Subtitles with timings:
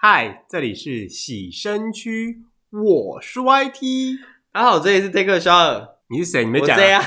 [0.00, 4.18] 嗨，这里是洗身区，我是 YT。
[4.52, 5.88] 大家好，这里是 Take a Shower。
[6.08, 6.44] 你是谁？
[6.44, 6.78] 你没讲。
[6.78, 7.04] 我 Z 啊。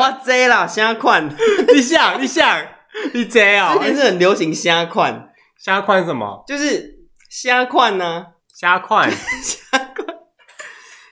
[0.00, 1.28] 我 J 啦，虾款。
[1.74, 2.66] 你想，你想，
[3.12, 3.74] 你 Z 啊？
[3.74, 5.28] 之前是很流行虾款。
[5.58, 6.42] 虾款什么？
[6.48, 6.98] 就是
[7.28, 8.28] 虾款呢？
[8.58, 10.06] 虾款， 虾款。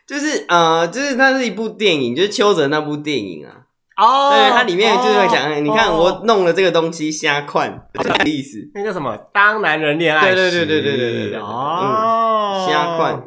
[0.06, 3.65] 就是呃，就是它是一部电影，就是邱泽那部电影啊。
[3.96, 4.30] 哦。
[4.30, 8.58] 对，它里面就是会讲，你看我弄了这个东西，虾宽，什么意思？
[8.74, 9.16] 那叫什么？
[9.32, 10.34] 当男人恋爱时。
[10.34, 11.38] 对对对对对对对对。
[11.40, 12.66] 哦。
[12.68, 13.22] 虾宽。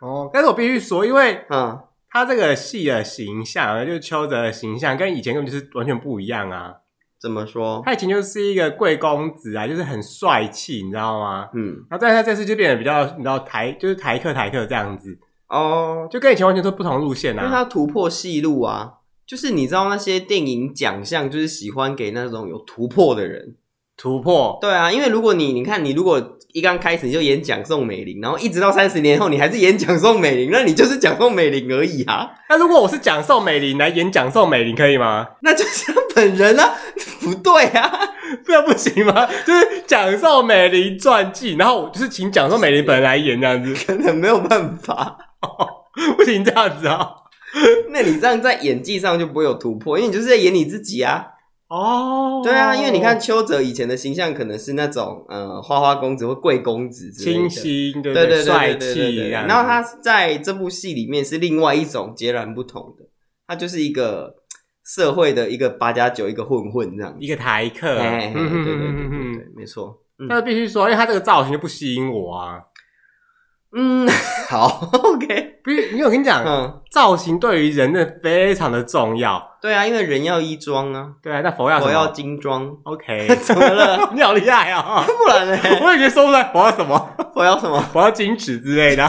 [0.00, 1.78] 哦，但是我必须说，因为嗯，
[2.10, 6.74] 他这个戏的形象，就是邱泽的形象，跟以前根本就是完全不一样啊。
[7.20, 7.80] 怎么说？
[7.84, 11.48] 他以前就是一个贵公子啊，就是很帅气，你知道吗？
[11.54, 11.76] 嗯。
[11.88, 15.16] 然后但是他这次就变得比较，你知道台就是台客台客这样子。
[15.48, 17.44] 哦，就跟以前完全都不同路线啊！
[17.44, 18.94] 因为他突破戏路啊，
[19.26, 23.56] 就是你知道那些电影奖项，就是喜欢给那种有突破的人
[23.96, 24.58] 突破。
[24.60, 32.30] 对啊，因为如果你你看你如果一刚开始你就演蒋宋美龄，然后一直到三十年后你还是演蒋宋美龄，那你就是蒋宋美龄而已啊。
[32.50, 35.26] 那如果我是蒋宋美龄来演蒋宋美龄，可以吗？
[35.40, 36.74] 那就是他本人啊，
[37.20, 37.90] 不对啊，
[38.44, 39.26] 这样不行吗？
[39.46, 45.16] 就是蒋宋美龄传记，然后就是请蒋宋美龄本人来演这样子， 可能没有办法。
[45.40, 45.66] 哦，
[46.18, 47.08] 不行这样子啊！
[47.90, 51.26] 那你这样在演技上就不会有突破，因为你就是在演你自己啊。
[51.68, 59.28] 哦，对啊，因为你看邱泽以前的形象可能是那种呃花花公子或贵公子之类的，清新，对对对，帅气。
[59.30, 63.06] 然后他在这部戏里面是另外一种截然不同的，
[63.46, 64.34] 他就是一个
[64.84, 67.96] 社会的一个八加九，一个混混这样，一个台客。
[67.96, 69.98] 对对对对对，没错。
[70.28, 72.60] 但是必须说，因为他这个造型就不吸引我啊。
[73.74, 74.08] 嗯，
[74.48, 75.60] 好，OK。
[75.64, 79.40] 不是，因为我跟你讲，嗯，造型对于人的非常的重要。
[79.62, 81.08] 对啊，因为人要衣装啊。
[81.22, 81.88] 对啊，那佛要什么？
[81.88, 82.68] 佛要金装。
[82.82, 84.10] OK， 怎么了？
[84.12, 85.04] 你好厉害啊！
[85.06, 85.56] 不然呢？
[85.82, 87.80] 我也觉得说不出来佛要什么，佛要什么？
[87.92, 89.04] 佛要金纸之类的。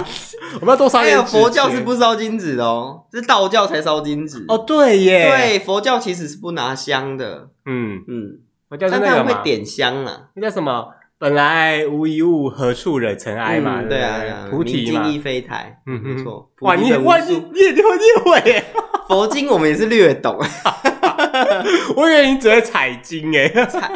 [0.61, 1.31] 我们要多烧点纸。
[1.38, 4.45] 佛教是不烧金纸的哦，是道教才烧金纸。
[4.47, 5.30] 哦，对耶。
[5.30, 7.47] 对，佛教其实是不拿香的。
[7.66, 8.38] 嗯嗯，
[8.69, 10.88] 佛教是那个会点香啊，那叫什么？
[11.23, 13.81] 本来无一物，何处惹尘埃嘛？
[13.88, 15.81] 对啊，菩提嘛，明镜亦非台。
[15.88, 16.51] 嗯，没错。
[16.59, 18.63] 哇，你哇，你你也会念会？
[19.07, 20.38] 佛经我们也是略懂。
[21.95, 23.89] 我以为你只会采经诶，采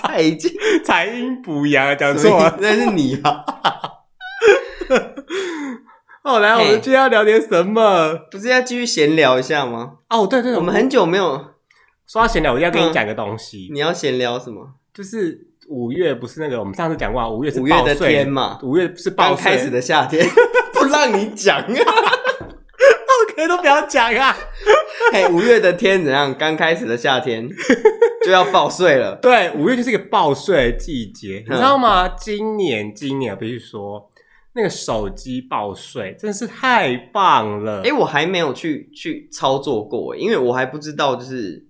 [0.00, 0.52] 采经，
[0.86, 3.44] 采阴补阳，讲错了，那是你吧？
[6.22, 8.14] 哦，来，我们今天要聊点什么？
[8.30, 9.94] 不是要继续闲聊一下吗？
[10.10, 11.44] 哦，对对，我们很久没有
[12.06, 13.68] 说到闲聊，我要跟你讲个东西。
[13.72, 14.74] 你要闲聊什么？
[14.94, 15.47] 就是。
[15.68, 18.58] 五月不是那个，我们上次讲过，五月是五月的天嘛？
[18.62, 20.26] 五月是刚开始的夏天，
[20.72, 24.34] 不让你讲啊！OK，都不要讲啊！
[25.12, 26.34] 嘿，五月的天怎样？
[26.34, 27.48] 刚开始的夏天
[28.24, 29.16] 就要报税了。
[29.16, 32.08] 对，五月就是一个报税的季节，你知道吗？
[32.08, 34.10] 今年，今年我必须说，
[34.54, 37.82] 那个手机报税真是太棒了。
[37.82, 41.67] 诶，我还没有去去操作过，因为我还不知道，就是。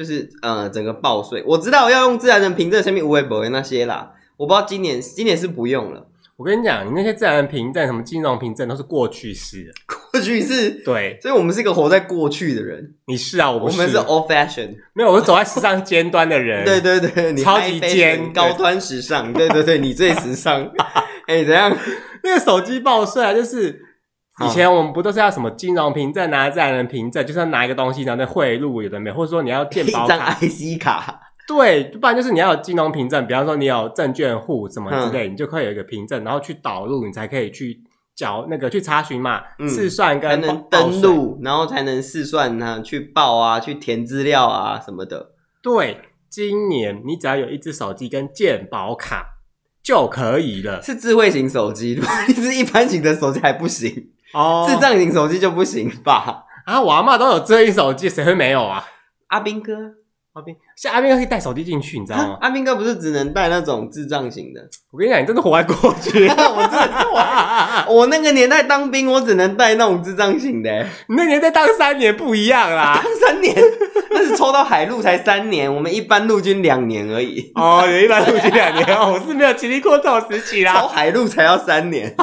[0.00, 4.12] 就是呃，整个报税，我知道要用自然人凭证，前面无为不为那些啦。
[4.38, 6.06] 我不知道今年今年是不用了。
[6.38, 9.70] 我跟你讲，你那些自然人凭证、什么金融凭证都是过去式。
[10.10, 12.94] 过去式，对，所以我们是一个活在过去的人。
[13.08, 13.76] 你是啊，我不是。
[13.76, 16.64] 我们是 old fashion，没有，我是走在时尚尖端的人。
[16.64, 19.30] 对对对，你 超级尖，高端时尚。
[19.34, 20.66] 对对对，你最时尚。
[21.26, 21.76] 哎，怎样？
[22.24, 23.84] 那个手机报税啊，就是。
[24.46, 37.80] 以前我们不都是要什么金融凭证啊、自然人凭证，就是要拿一个东西，然后贿赂有的没，或者说你要健保卡、一张 IC 卡，对，不然就是你要有金融凭证，比方说你有证券户什么之类，嗯、你就可以有一个凭证，然后去导入，你才可以去
[38.14, 45.32] 缴那个去查询嘛，试、嗯、算跟才能登录，然后才能试算啊，去报啊，去填资料啊什么的。
[45.62, 45.98] 对，
[46.30, 49.38] 今年你只要有一只手机跟健保卡
[49.82, 54.12] 就可以了，是智慧型手机，如果你是一般型的手机还不行。
[54.32, 56.44] 哦，智障型手机就不行吧？
[56.66, 58.86] 啊，我阿妈都有智能手机，谁会没有啊？
[59.28, 59.72] 阿兵哥，
[60.34, 62.38] 阿兵，像阿兵哥可以带手机进去，你知道吗？
[62.40, 64.60] 阿兵哥不是只能带那种智障型的。
[64.92, 66.26] 我跟你讲，你真的活在过去。
[66.30, 70.82] 我真的我，我那个年代当兵，我只能带那种智障型的。
[71.08, 73.54] 你那年代当三年不一样啦，当三年
[74.10, 77.50] 那是抽到海陆才三年，我们一般陆军两年而已。
[77.56, 80.80] 哦，有一般陆军两年哦，我是没有经历过这种时期啦。
[80.80, 82.14] 抽海陆才要三年。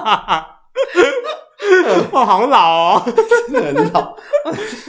[2.12, 4.16] 哇，好老哦，真的很老，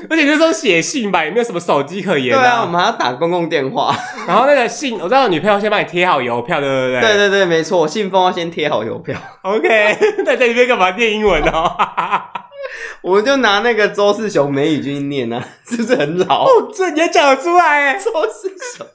[0.08, 2.36] 而且那时候写信吧，也没有什么手机可言。
[2.36, 3.94] 对啊，我们还要打公共电话，
[4.26, 7.00] 然后那个信，我知道女朋友先帮你贴好邮票，对不对？
[7.00, 9.16] 对对对，没错，信封要先贴好邮票。
[9.42, 11.76] OK，那 在里面干嘛念英文哦？
[13.00, 16.44] 我们就拿那个周世雄梅雨君念啊，是不是很老？
[16.44, 17.94] 哦，这你也讲得出来？
[17.94, 18.86] 周世雄，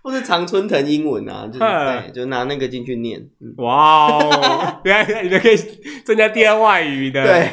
[0.02, 3.20] 或是常春藤英文啊，就是对， 就拿那个进去念。
[3.58, 5.56] 哇哦，原来你们可以
[6.04, 7.22] 增加第二外语的。
[7.22, 7.48] 对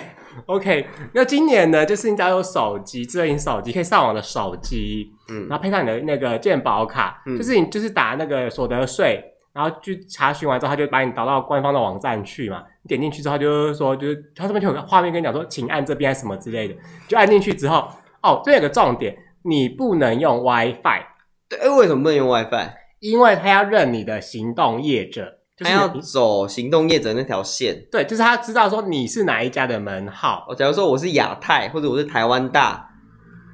[0.45, 0.87] ，OK。
[1.13, 9.21] 那今年呢，就是你只要有手机，智能型手机可以上网的手机，嗯，然后配上你的那个健保卡，嗯，就是你就是打那个所得税，
[9.51, 12.63] 然后去查询完之后，他就把你导到官方的网站去嘛。
[12.83, 16.75] 你点进去之后，就是说，就是他这边就有个画面跟你讲说，请按这边什么之类的，
[17.09, 17.89] 就按进去之后，
[18.23, 21.01] 哦，这有个重点，你不能用 WiFi。
[21.49, 22.69] 对，哎，为什么不能用 WiFi？
[22.99, 27.85] 因为他要认你的行动业者，就是他要走行动业者那条线。
[27.91, 30.45] 对，就是他知道说你是哪一家的门号。
[30.49, 32.89] 哦，假如说我是亚太，或者我是台湾大，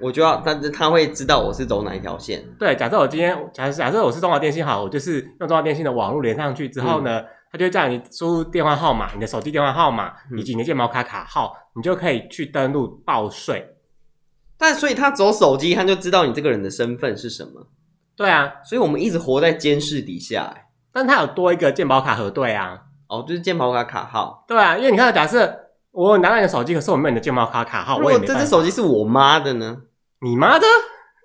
[0.02, 2.44] 我就要，但是他会知道我是走哪一条线。
[2.58, 13.66] 对，假设我今天，假设假设我是中华电信好，我就是用中华电信的网络连上去之后呢，嗯、他就会叫你输入电话号码、你的手机电话号码以及你的健保卡卡号，嗯、你就可以去登录报税。
[14.58, 17.68] 但所以他走手机，他就知道你这个人的身份是什么。
[18.16, 24.46] 对啊，所以我们一直活在监视底下，欸，但他有多一个鉴保卡核对啊，哦，就是鉴保卡卡号。
[24.48, 25.60] 对啊，因为你看，假设
[25.92, 29.78] 我拿到你的手机，可是我没有你的鉴保卡卡号，如果这只手机是我妈的呢？
[30.22, 30.66] 你妈的？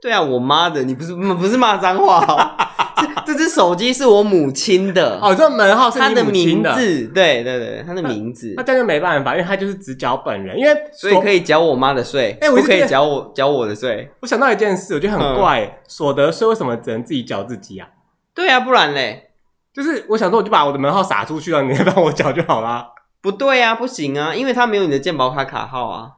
[0.00, 2.56] 对啊，我妈的，你不是不是骂脏话。
[3.26, 14.10] 这只手机是我母亲的哦，这门号是你母亲的，的名字，对对对，他的名字，那这样就没办法，因为他就是只缴本人，因为所以可以缴我妈的税，哎、欸，我不可以缴我缴我的税。
[14.20, 17.88] 我想到一件事，我觉得很怪，嗯、所得税为什么只能自己缴自己啊？
[18.34, 19.30] 对啊，不然嘞，
[19.74, 22.88] 就是我想说，我就把我的门号撒出去了，你来帮我缴就好啦。
[23.20, 26.10] 不对啊，不行啊，因为他没有你的健保卡卡号啊。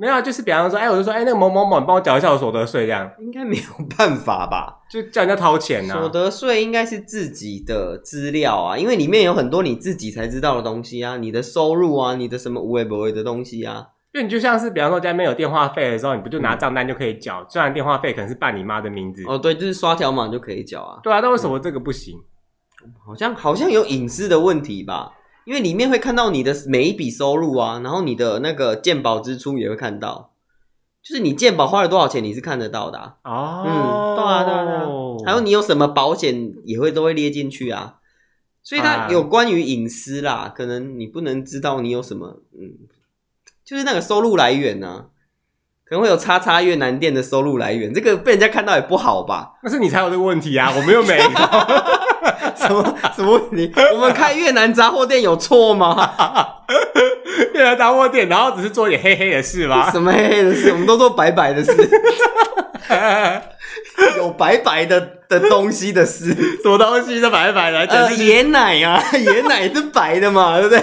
[0.00, 4.78] 没有，啊就是比方说，哎，我就说，哎，那个某某某，你帮我缴一下我所得税，这样应该没有办法吧？
[4.88, 5.94] 就叫人家掏钱呐。
[5.94, 13.88] 所得税应该是自己的资料啊，因为里面有很多你自己才知道的东西啊，你的收入啊，你的什么无为不为的东西啊。
[14.14, 17.40] 因为你就像是，比方说家里面有电话费的时候，你不就拿账单就可以缴？
[17.40, 19.24] 嗯、虽然电话费可能是办你妈的名字。
[19.26, 21.00] 哦，对，就是刷条码就可以缴啊。
[21.02, 22.16] 对啊，那为什么这个不行？
[22.84, 25.10] 嗯、好像好像有隐私的问题吧？
[25.48, 30.34] 因为里面会看到你的每一笔收入啊，然后你的那个健保支出也会看到。
[31.02, 33.14] 就是你健保花了多少钱，你是看得到的啊。
[33.24, 33.72] 哦，嗯，
[34.14, 34.86] 对啊，对啊，对啊。
[35.24, 37.94] 还有你有什么保险，也会都会列进去啊。
[38.62, 42.84] 所以它有关于隐私啦，可能你不能知道你有什么，嗯，
[43.64, 45.06] 就是那个收入来源呢，啊，
[45.86, 49.54] 可能会有叉叉越南店的收入来源，这个被人家看到也不好吧？
[49.62, 51.24] 那是你才有这个问题啊，我们又没有。
[52.56, 53.72] 什么什么问题？
[53.92, 56.10] 我们开越南杂货店有错吗？
[57.54, 59.90] 越南杂货店，然后只是做点黑黑的事吗？
[59.90, 60.70] 什么黑黑的事？
[60.72, 61.72] 我们都做白白的事，
[64.16, 67.78] 有白白的的东西的事，什么东西是白白的？
[67.80, 70.82] 呃，椰奶啊，椰奶是白的嘛，对不对？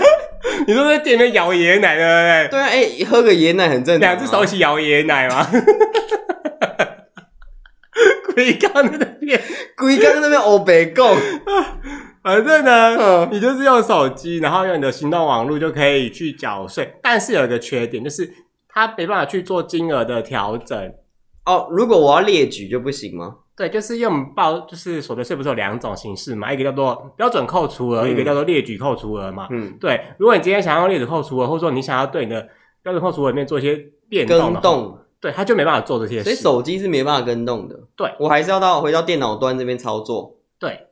[0.68, 2.48] 你说在店里面摇椰奶，对不对？
[2.52, 5.48] 对啊，哎、欸，喝个椰奶很正常，两只手一起摇椰奶吗？
[8.36, 9.42] 龟缸那边，
[9.78, 11.16] 龟缸那边欧北贡。
[12.22, 16.96] 反正呢，嗯、你就是用手机，然后用你的行动网络就可以去缴税。
[17.02, 18.30] 但是有一个缺点，就是
[18.68, 20.94] 它没办法去做金额的调整。
[21.46, 23.36] 哦，如果我要列举就不行吗？
[23.56, 26.52] 对，就是用报，就是所得税不是有两种形式嘛？
[26.52, 29.48] 一个叫做标准扣除额，嗯、一个叫做列举扣除额嘛。
[29.52, 30.02] 嗯，对。
[30.18, 32.46] 如果你今天想要用列举扣除额，或者说你想要对你的
[32.82, 33.80] 标准扣除额里面做一些
[34.10, 36.24] 变动的话，动对，他就没办法做这些事。
[36.26, 37.76] 所以手机是没办法跟动的。
[37.96, 40.36] 对，我还是要到回到电脑端这边操作。
[40.60, 40.88] 对。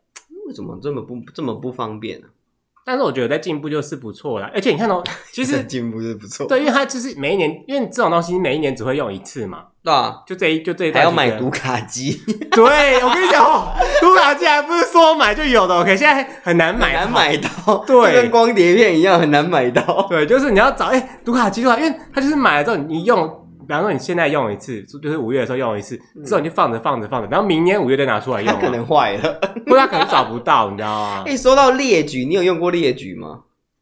[0.47, 2.27] 为什么这么不这么不方便呢？
[2.85, 12.21] 但是我觉得在进步就是不错啦，而且你看到 其实进步是不错，对，因为它就是每一年，因为这种东西每一年只会用一次嘛，对啊，就这一就这一代还要买读卡机，
[12.51, 13.71] 对，我跟你讲哦，
[14.01, 23.39] 读卡机还不是说买就有的，OK，现在很难买，难买到，对，跟光碟片一样很难买到，对，就是你要找哎读卡机的话，因为它就是买了之后你用。
[23.67, 31.23] 比方说你现在用一次，就是五月的时候用一次，之后你就放着放着放着，然后明年五月再拿出来用， 它可能坏了，或者它可能找不到，你知道吗？
[31.27, 33.41] 哎，说到列举，你有用过列举吗？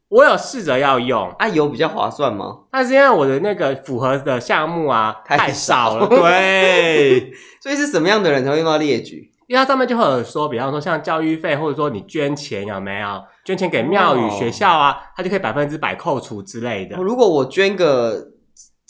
[0.10, 2.60] 我有试着要用，啊，有比较划算吗？
[2.70, 7.32] 但是因为我的那个符合的项目啊太少了，对，
[7.64, 9.30] 所以是什么样的人才会用到列举？
[9.48, 13.22] 因为它上面就会有说，比方说像教育费，或者说你捐钱有没有？
[13.44, 16.98] 捐钱给庙宇、学校啊，它就可以百分之百扣除之类的。
[16.98, 18.28] 如果我捐个。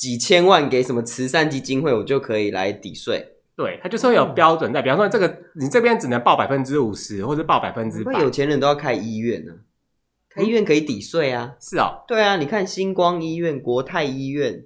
[0.02, 3.24] 几千万给什么慈善基金会，我就可以来抵税。
[3.56, 8.20] 对，它就是会有标准在，比方说这个你这边只能报百分之五十，或者报百分之百。
[8.20, 9.62] 有钱人都要开医院呢、啊，
[10.28, 11.54] 开医院可以抵税啊。
[11.62, 14.66] 是哦，对啊，你看星光医院、国泰医院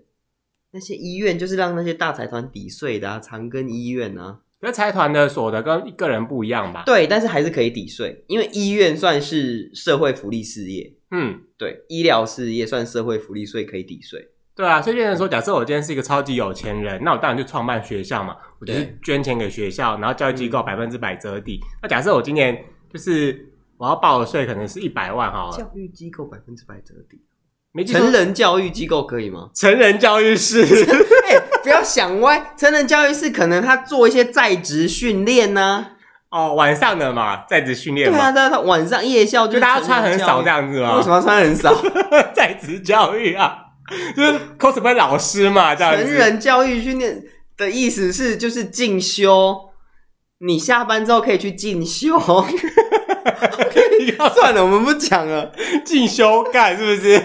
[0.72, 3.20] 那些医院，就是让那些大财团抵税的啊。
[3.20, 6.84] 长庚医院啊，那财团的所得跟个人不一样吧？
[6.86, 10.94] 对，但是还是可以抵税，因为医院算是社会福利事业。
[11.12, 14.30] 嗯，对，医疗事业算社会福利，所以可以抵税。
[14.56, 21.60] 对啊，所以变成说，假设我今天是一个超级有钱人，那我当然就创办学校嘛，我就是捐钱给学校，然后教育机构百分之百折抵。
[21.62, 22.58] 嗯、那假设我今年
[22.92, 27.20] 就是我要报的税可能是一百万哈，教育机构百分之百折抵，
[27.74, 29.50] 没成人教育机构可以吗？
[29.54, 30.66] 成人教育是，
[31.62, 35.88] 不要想歪，成人教育是可能他做一些在职训练呢。
[36.30, 38.18] 哦，晚上的嘛，在职训练嘛。
[38.18, 40.96] 对啊，他他，晚上夜校就，就大家穿很少这样子吗？
[40.96, 41.74] 为什么穿很少？
[42.34, 43.64] 在职教育啊，
[44.15, 46.04] 就是 cosplay 老师嘛， 这样子。
[46.04, 47.24] 成人教育训练
[47.58, 49.56] 的意思是就是进修，
[50.39, 52.20] 你下班之后可以去进修。
[54.34, 55.51] 算了，我们不讲了，
[55.84, 57.22] 进修干是不是？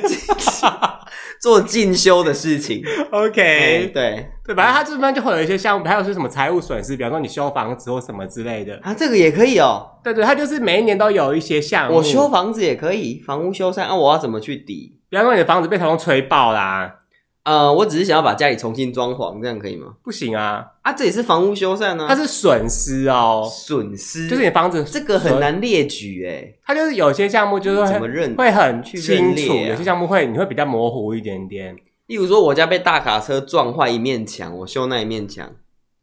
[1.40, 9.86] 做进修的事情，OK，嗯、对对，反正他这边就会有一些项目，还有是什么财务损失，比方说你修房子或什么之类的啊，这个也可以哦。
[10.04, 11.94] 对对，他就是每一年都有一些项目。
[11.94, 14.99] 我修房子也可以，房屋修缮啊，我要怎么去抵？
[15.10, 16.96] 比方说你的房子被台风吹爆啦。
[17.42, 19.94] 呃，我只是想要把家里重新装潢，这样可以吗？
[20.04, 20.62] 不行啊！
[20.82, 22.04] 啊，这也是房屋修缮呢。
[22.06, 26.58] 它是损失哦，损失就是你房子这个很难列举诶。
[26.66, 31.74] 它就是有些项目就是会怎么认会很清楚，啊、有些项目会你会比较模糊一点点。
[32.08, 35.50] 例如说，我家被大卡车撞坏一面墙，我修那一面墙，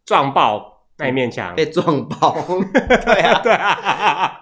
[0.08, 2.36] 撞爆那一面墙，被撞爆。
[3.06, 4.40] 对啊，对啊，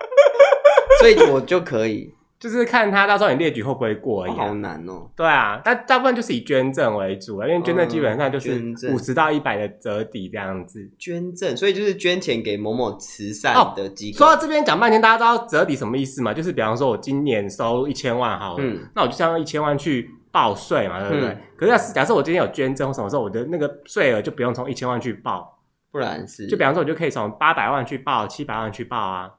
[1.01, 2.13] 所以我就可以。
[2.45, 4.31] 就是看他到时候你列举会不会过而已。
[4.33, 5.09] 好难哦。
[5.15, 10.87] 对啊，但大部分就是以捐赠为主啊，因为捐赠基本上就是五十到一百的折抵这样子。
[10.99, 14.19] 捐赠，所以就是捐钱给某某慈善的机构。
[14.19, 16.31] 说到这边讲半天，大家知道折抵什么意思吗？
[16.31, 21.35] 就是比方说我今年收入一千万好了，嗯，那我就相当于一千万去报税嘛，对不对？
[21.57, 25.57] 可是假假设我今天有捐赠或什么时候，我的那个税额就不用从一千万去报，
[25.91, 29.31] 不然是就比方说我就可以从八百万去报，七百万去报啊，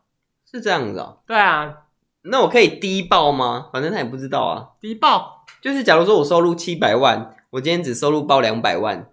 [0.50, 1.20] 是这样子哦。
[1.24, 1.72] 对啊。
[2.30, 3.68] 那我可以低报吗？
[3.72, 4.68] 反正他也不知道啊。
[4.80, 9.08] 低报就是，假如说我收入七百万，我今天只收入报两百万，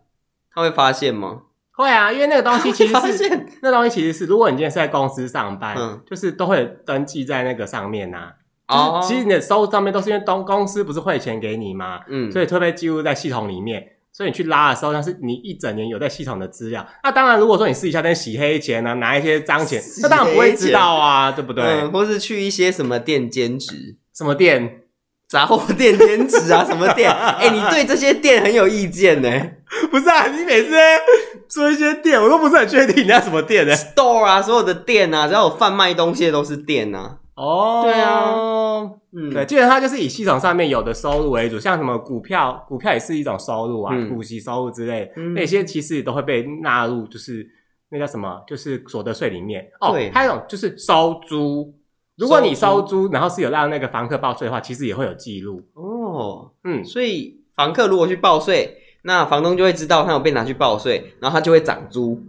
[0.53, 1.41] 他会发现吗？
[1.71, 8.33] 会啊，因为那个东西其实是 那东西其实是，如果你今天是在公司上班，嗯，就是都会登记在那个上面呐、
[8.67, 8.77] 啊。
[8.77, 12.01] 哦，其实你的收入上面都是因为东公司不是汇钱给你吗？
[12.07, 13.92] 嗯，所以特别记录在系统里面。
[14.15, 16.85] 所以你去拉的时候，那是你一整年有在系统的资料。
[17.03, 21.63] 那当然，如果说你试一下在洗黑钱、啊，拿一些脏钱，那当然不会知道啊，对不对？
[21.63, 24.81] 嗯，或是去一些什么店兼职，什么店？
[25.27, 27.09] 杂货店兼职啊，什么店？
[27.11, 29.29] 哎、欸，你对这些店很有意见呢？
[29.89, 30.69] 不是啊，你每次
[31.49, 37.17] 说一些店，我都不是很确定你要什么店呢？Store 啊，所有的店啊，只要有贩卖东西的都是店啊。
[37.35, 47.47] 哦，对啊，嗯，对，基本上就是以系统上面有的收入为主，像什么股票，股票也是一种收入啊，股、嗯、息收入之类，嗯、那些其实也都会被纳入，就是
[47.89, 49.67] 那叫什么，就是所得税里面。
[49.79, 50.11] 哦，对。
[50.11, 51.73] 还有一种就是收租，
[52.17, 55.61] 如果你收租，然后是有让那个房客报税的话，其实也会有记录。
[55.73, 62.21] 哦，嗯，所以房客如果去报税，那房东就会知道他有被拿去报税，然后他就会涨租。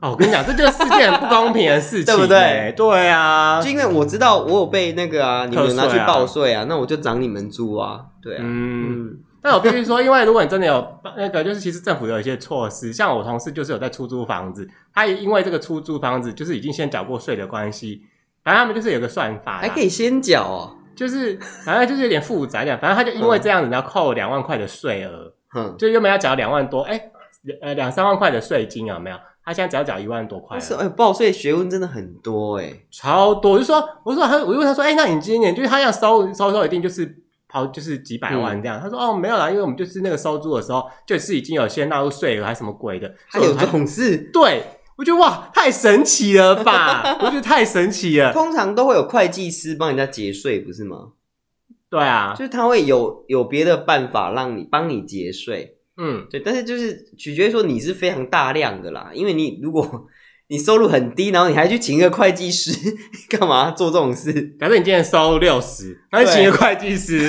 [0.00, 2.72] 哦，我跟你讲，这就是世界很不公平的事情， 对不对？
[2.76, 8.40] 对啊，就因为我知道我有被那个啊，你们拿去报税啊，那我就涨你们租啊，对啊。
[8.42, 10.86] 嗯，但我必须说，因为如果你真的有
[11.16, 18.02] 那个，就是其实政府有一些措施，像我同事就是有在出租房子，他也因为这个出租房子就是已经先缴过税的关系，
[18.44, 27.00] 反正他们就是有个算法，还可以先缴哦，就是反正就是有点复杂点，反正他就因为这样子，要扣两万块的税额，嗯，就原本要缴两万多，哎，
[27.62, 29.16] 呃，两三万块的税金有没有？
[29.46, 33.52] 他现在只要缴一万多块，是哎，报税学问真的很多哎，超多。
[33.52, 38.80] 我就说，我说他，我就问他说，哎、欸，那你今年就是他要收收收，一定就是跑就是几百万这样。
[38.80, 44.16] 嗯、他说，哦，没有啦，因为我们就是那个收租的时候，就是已经有先纳入税额还是什么鬼的，还有这种事。
[44.32, 44.64] 对，
[44.96, 47.16] 我觉得哇，太神奇了吧！
[47.20, 48.32] 我觉得太神奇了。
[48.34, 51.12] 通常都会有会计师帮人家节税，不是吗？
[51.88, 55.75] 对啊，就是他会有有别的办法让你帮你节税。
[55.98, 60.06] 嗯，对，但是就是取决于说你是非常大量的啦，因为你如果
[60.48, 62.72] 你收入很低，然后你还去请一个会计师，
[63.28, 64.32] 干嘛做这种事？
[64.60, 67.28] 假设你今天收入六十，然后 请一个会计师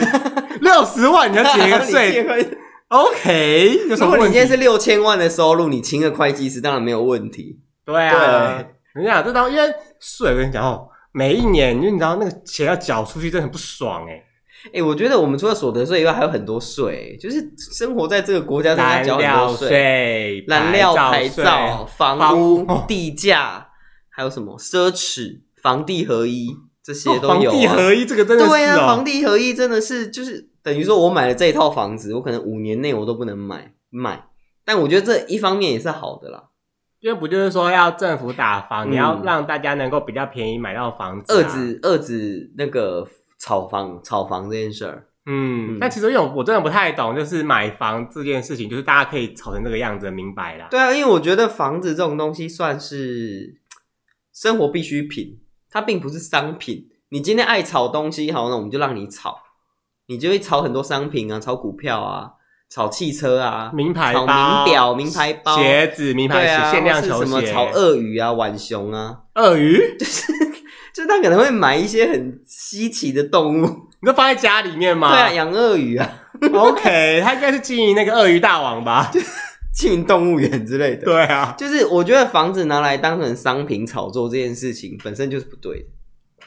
[0.61, 2.57] 六十万，你要请一个税
[2.89, 7.59] ？OK，如果你今天是六千万的收入，你请个会计师当然没有问题。
[7.83, 8.63] 对啊，
[8.99, 9.63] 你讲这当因为
[9.99, 14.23] 税，我跟你讲哦，每一年因为你知道那个钱要缴出去，真的很不爽诶
[14.65, 23.69] 哎、欸，我觉得我们除了所得税以外，还有很多税，就是生活在这个国家，大家交很多税，燃料、牌照、房屋、房地价，
[24.09, 26.49] 还有什么奢侈、房地合一，
[26.83, 27.53] 这些都有、啊。
[27.53, 34.25] 房地合一这个真的是、哦、对啊，房地合一真的是就是等于说我买了这一套房子，我可能五年内我都不能买卖，
[34.65, 36.43] 但我觉得这一方面也是好的啦，
[36.99, 43.07] 因为不就是说要政府打房，嗯、你要让大家能够比较便宜买到房子、啊，遏制遏制那个。
[43.39, 50.67] 炒房炒房这件事儿，嗯，嗯但其实因为我真的不太懂，就是买房这件事情，就是大家可以炒成这个样子，明白啦。
[50.71, 53.59] 对啊，因为我觉得房子这种东西算是
[54.33, 55.39] 生活必需品，
[55.69, 56.89] 它并不是商品。
[57.09, 59.37] 你今天爱炒东西，好，那我们就让你炒，
[60.07, 62.31] 你就会炒很多商品啊，炒股票啊。
[62.69, 70.33] 炒汽车啊，名牌包、名表、名牌包、鞋子、名牌鞋、啊、限量球鞋，什么炒鳄鱼啊、浣熊啊，鳄鱼就是，
[70.97, 73.65] 就是他可能会买一些很稀奇的动物，
[74.01, 75.11] 你都放在家里面吗？
[75.11, 76.09] 对啊，养鳄鱼啊。
[76.51, 79.11] OK，他应该是经营那个鳄鱼大王吧，
[79.71, 81.05] 经营动物园之类的。
[81.05, 85.85] 对啊，就是我觉得房子拿来当成商品炒作这件事情本身就是不对的。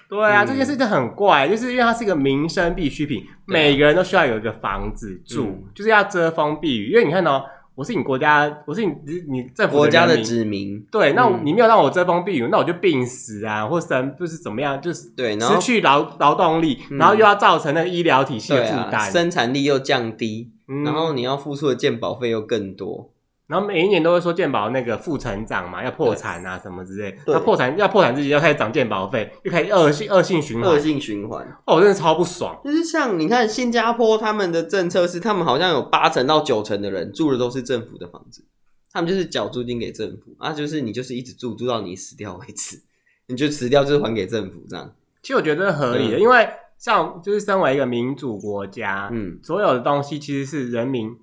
[0.08, 6.90] 对啊，嗯、这件事就很怪，就是因为它是一个民生必需品，啊、每个人都需要有一个房子住，嗯、就是要遮风避雨。
[6.90, 7.44] 因为你看哦，
[7.80, 8.92] 我是你国家，我是你
[9.26, 23.08] 你政府的国家的子民，对，那你没有让我遮风避雨，嗯、那我就病死啊，或生就是怎么样，就是对，失去劳劳动力，然后又要造成那个医疗体系的负担、啊，生产力又降低，嗯、然后你要付出的健保费又更多。
[23.50, 27.18] 然后每一年都会说健保那个副成长嘛，要破产啊什么之类。
[27.26, 30.70] 那破产要破产之前要开始涨健保费，又开始恶性恶性循环。
[30.70, 32.56] 恶性循环，哦，我真的超不爽。
[32.64, 38.44] 就是像你看新加坡他们的政策是，他们好像有八成到九成的人住的都是政府的房子，
[38.92, 42.80] 他们就是缴租金给政府啊，就是你就是一直住住到你死掉为止，
[43.26, 44.94] 你就死掉就是还给政府这样。
[45.22, 51.16] 其实我觉得合理的，嗯、因为像就是身为一个民主国家，嗯，所有的东西其实是人民。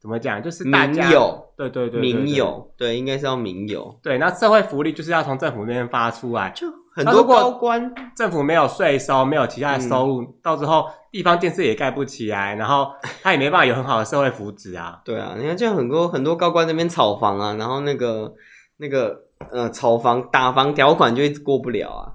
[0.00, 0.42] 怎么讲？
[0.42, 3.94] 就是大家民有，对对对，民有，对，应该是要民有。
[4.02, 6.50] 对，那社会福利就是要从政府那边发出来。
[6.54, 12.88] 就很多高官，政府没有税收，没有其他的收入，嗯、到时候地方建设也盖不起来，然后
[13.22, 15.00] 他也没办法有很好的社会福祉啊。
[15.04, 18.32] 对啊，你看，就很多很多高官那边炒房啊，然后那个
[18.78, 19.14] 那个
[19.52, 22.12] 呃，炒房打房条款就一直过不了啊。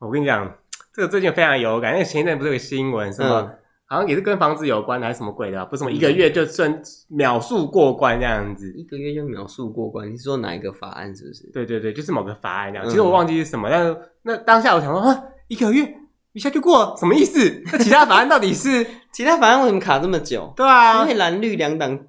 [0.00, 0.50] 我跟你讲，
[0.94, 3.40] 这个最近非常有感，因为前一阵不是有个新闻，什么？
[3.42, 3.58] 嗯
[3.92, 5.66] 好像也是跟房子有关的，还是什么鬼的啊？
[5.66, 10.10] 不是什么一个月就算秒速过关这样子，一个月就秒速过关？
[10.10, 11.14] 你是说哪一个法案？
[11.14, 11.50] 是不是？
[11.52, 12.88] 对对对，就是某个法案这样。
[12.88, 15.94] 其实我忘记是什么，但是那当下我想说啊，一个月
[16.32, 17.38] 一下就过，什么意思？
[17.70, 18.86] 那其他法案到底是？
[19.12, 20.50] 其他法案为什么卡这么久？
[20.56, 22.06] 对啊，因为蓝绿两党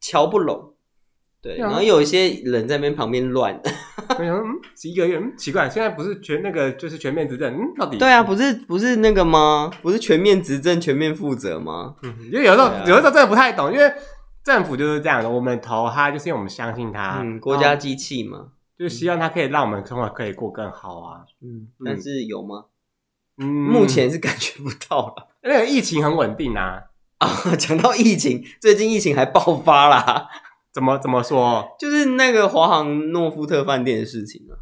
[0.00, 0.74] 瞧不拢。
[1.40, 3.58] 对，然后有一些人在那边旁边乱，
[4.18, 7.96] 嗯，一个月，嗯，奇怪，现在不是全那个就是全面执政，嗯，到底？
[7.98, 9.70] 对啊，不是不是那个吗？
[9.82, 11.94] 不是全面执政、全面负责吗？
[12.02, 13.92] 嗯，因为有时候、啊、有的时候真的不太懂，因为
[14.42, 22.64] 政府就是这样的，我们投他就是因为我们相信他，嗯，国家机器嘛，就是希望他可以让我们生活可以过更好啊，嗯，但是有吗？
[23.38, 26.82] 嗯，目前是感觉不到了， 那个疫情很稳定啊，
[27.18, 30.28] 啊，讲到疫情，最近疫情还爆发啦。
[30.72, 31.76] 怎么怎么说？
[31.78, 34.54] 就是那个华航诺富特饭店的事情啊。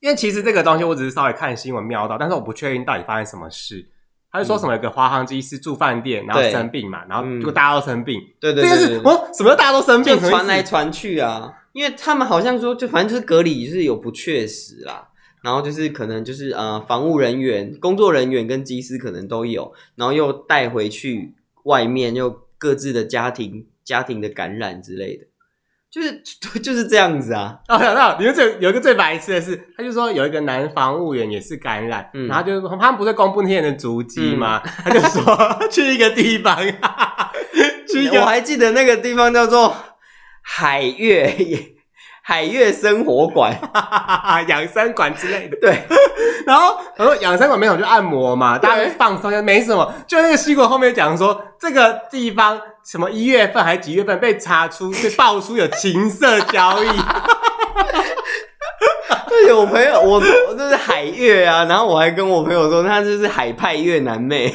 [0.00, 3.88] 因为其实这个东西我只是稍微看新闻瞄到，但是我不确定到底发生什么事。
[4.30, 8.20] 他就说什么有个华航机师住饭店，然后生病嘛，然后结果大家都生病。
[8.40, 10.18] 对对对，这件事哦，什么叫大家都生病？
[10.18, 15.08] 传来传去啊，因为他们好像说，就反正就是隔离就是有不确实啦，
[15.42, 22.28] 然后就是可能就是呃，防务人员、工作人员跟机师可能都有，然后又带回去外面又
[22.58, 25.26] 各自的家庭家庭的感染之类的。
[25.94, 26.20] 就是
[26.58, 27.56] 就是这样子啊！
[27.68, 34.60] 哦，想到有最有一个最白痴的是，他就说有一个男防务员也是感染，嗯、然后就他们不是公布那些人的足迹吗？
[34.66, 36.58] 嗯、他就说去一个地方，
[37.88, 39.72] 去一个我还记得那个地方叫做
[40.42, 41.32] 海月
[42.22, 43.56] 海月生活馆、
[44.48, 45.56] 养生馆之类的。
[45.60, 45.78] 对，
[46.44, 49.94] 然后他说养生馆没有就按摩嘛，大家放松，没什么。
[50.08, 52.60] 就那个新闻后面讲说这个地方。
[52.84, 56.88] 什么一月份还是几月份被查出被爆出有情色交易？
[59.28, 64.54] 对， 有朋友，我我这是海月啊，然后我还跟我朋友说，他就是海派越南妹。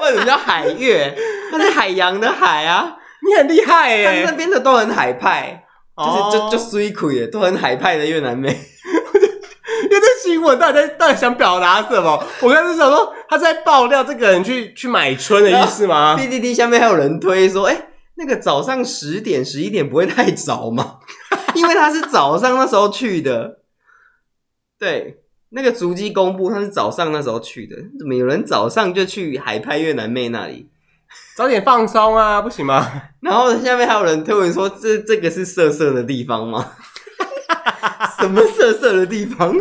[0.00, 1.14] 为什么叫海月？
[1.50, 2.96] 他是海洋的海啊，
[3.28, 4.24] 你很厉害耶！
[4.24, 5.64] 那边的都很海派，
[5.96, 8.58] 就是就就水亏耶，都很海派的越南妹。
[9.92, 12.24] 因为这新闻到底在到底想表达什么？
[12.40, 20.96] 我刚才是想说他在爆料这个人去去买春的意思吗 pdd 下面还有人推说，哎、欸，那个早上十点十一点不会太早吗？
[21.54, 23.58] 因为他是早上那时候去的。
[24.78, 25.18] 对，
[25.50, 30.70] 那个足迹公布他是早上那时候去的，怎么有人早上就去海派越南妹那里？
[31.36, 32.90] 早点放松啊，不行吗？
[33.20, 36.72] 然后下面还有人推文说，这这个是色色的地方吗？
[38.20, 39.54] 什么色色的地方？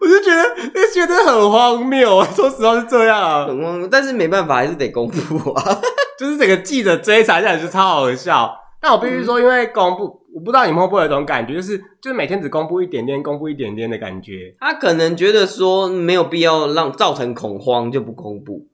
[0.00, 0.42] 我就觉得，
[0.74, 2.22] 就觉得很荒谬。
[2.24, 3.88] 说实话是这样啊，很荒谬。
[3.88, 5.62] 但是没办法，还是得公布啊。
[6.18, 8.54] 就是整个记者追查下来就超好笑。
[8.80, 10.02] 但我必须说，因为公布，
[10.34, 14.56] 我不知道你们会不会有一种感觉，就是就是每天只公布一点点，公布一点点的感觉。
[14.58, 18.66] 他可能觉得说没有必要让造成恐慌，就不公布。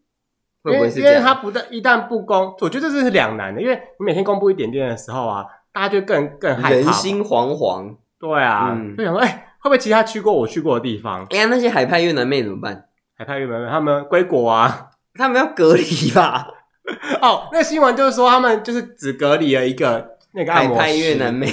[0.65, 1.13] 会不会是这样？
[1.13, 5.45] 因为他不但一旦不公，我觉得这是两难的，因为你每天公布一点点的时候啊，
[5.79, 7.95] 大家就更更害怕，人心惶惶。
[8.19, 11.25] 对啊，嗯、就想说，哎、欸，会不会其他去过我去过的地方？
[11.31, 12.87] 哎呀，那些海派越南妹怎么办？
[13.17, 16.49] 海派越南妹他们归国啊，他们要隔离吧？
[17.23, 21.47] 哦，那新闻就是说他们就是只隔离了一个那个海派越南妹，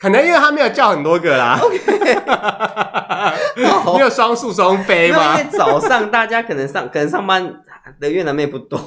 [0.00, 1.60] 可能因为他没有叫很多个啦，
[3.54, 5.38] 没有双宿双飞吗？
[5.38, 7.62] 因为早上大家可能上可能上班
[8.00, 8.80] 的越南妹不多，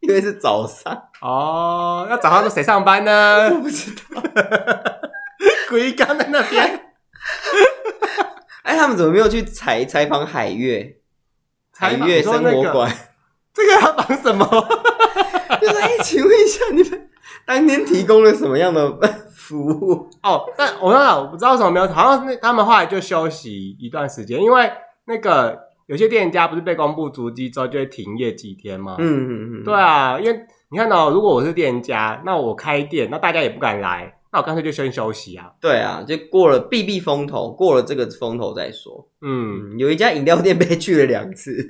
[0.00, 2.06] 因为是早上哦。
[2.08, 3.50] 那早上是谁上班呢？
[3.54, 4.22] 我不知道。
[5.68, 6.62] 鬼刚在那边，
[8.62, 10.98] 哎，他们怎么没有去采采访海月？
[11.78, 12.90] 海月生活馆，
[13.52, 14.46] 这个要绑什么？
[15.60, 17.10] 就是哎，请问一下，你们
[17.44, 18.98] 当天提供了什么样的
[19.34, 20.08] 服务？
[20.22, 24.72] 哦，但我刚刚我不知道为什么没有，好像那他们后来就休息一段时间，因为
[25.06, 28.96] 那个有些店家不是被公布足迹之后就会停业几天吗？
[28.98, 34.12] 嗯嗯嗯，对啊，因为你看到、哦，如果我是店家，那我开店，那大家也不敢来。
[34.32, 35.52] 那我干脆就先休息啊！
[35.60, 39.08] 对啊，就过了避避风头，过了这个风头再说。
[39.22, 41.66] 嗯，嗯，有一家饮料店被去了两次，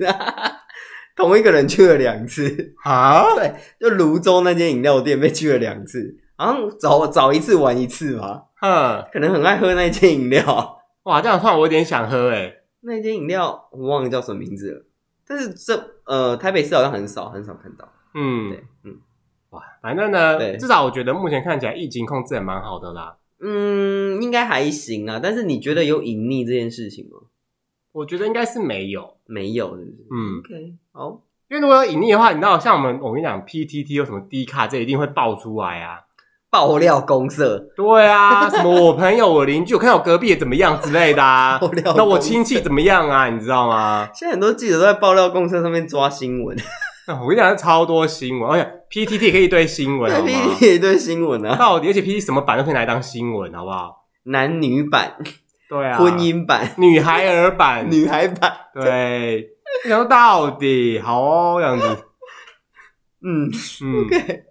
[1.15, 3.23] 同一个人去了两次啊？
[3.35, 8.41] 对，就泸州那间饮料店被去了两次，好像早早一次晚一次嘛。
[8.61, 10.79] 嗯，可能很爱喝那间饮料。
[11.03, 12.56] 哇，这样算我有点想喝诶。
[12.87, 14.85] 那间饮料我忘了叫什么名字了，
[15.27, 17.87] 但是这呃台北市好像很少很少看到。
[18.13, 18.97] 嗯，对，嗯。
[19.49, 23.17] 哇，反正呢，对至少我觉得目前看起来疫情控制也蛮好的啦。
[23.39, 25.19] 嗯，应该还行啊。
[25.21, 27.19] 但是你觉得有隐匿这件事情吗？
[27.91, 29.97] 我觉得应该是没有，没有，是不是？
[30.11, 31.23] 嗯，OK，好。
[31.49, 36.01] 因为如果有隐匿的话，你知道，像我们，我跟你讲，PTT 有什么低卡，这一定会爆出来啊，
[36.49, 37.57] 爆料公社。
[37.75, 41.57] 对啊，什么我朋友、我邻居，我看到我隔壁也怎么样之类的啊。
[41.61, 43.29] 爆料，那我亲戚怎么样啊？
[43.29, 44.09] 你知道吗？
[44.13, 46.57] 现在很多记者都在爆料公社上面抓新闻。
[47.21, 51.55] 我跟你讲，超多新闻，而且 PTT 也可以一堆新闻，PTT 一堆新闻啊！
[51.55, 54.07] 到底，而且 PTT 什么版都可以拿来当新闻，好不好？
[54.23, 55.15] 男女版，
[55.69, 59.51] 对啊，婚姻版，女孩儿版， 女孩版，对。
[59.85, 61.85] 然后到底好哦，这样子，
[63.23, 63.49] 嗯
[63.83, 64.43] 嗯，OK，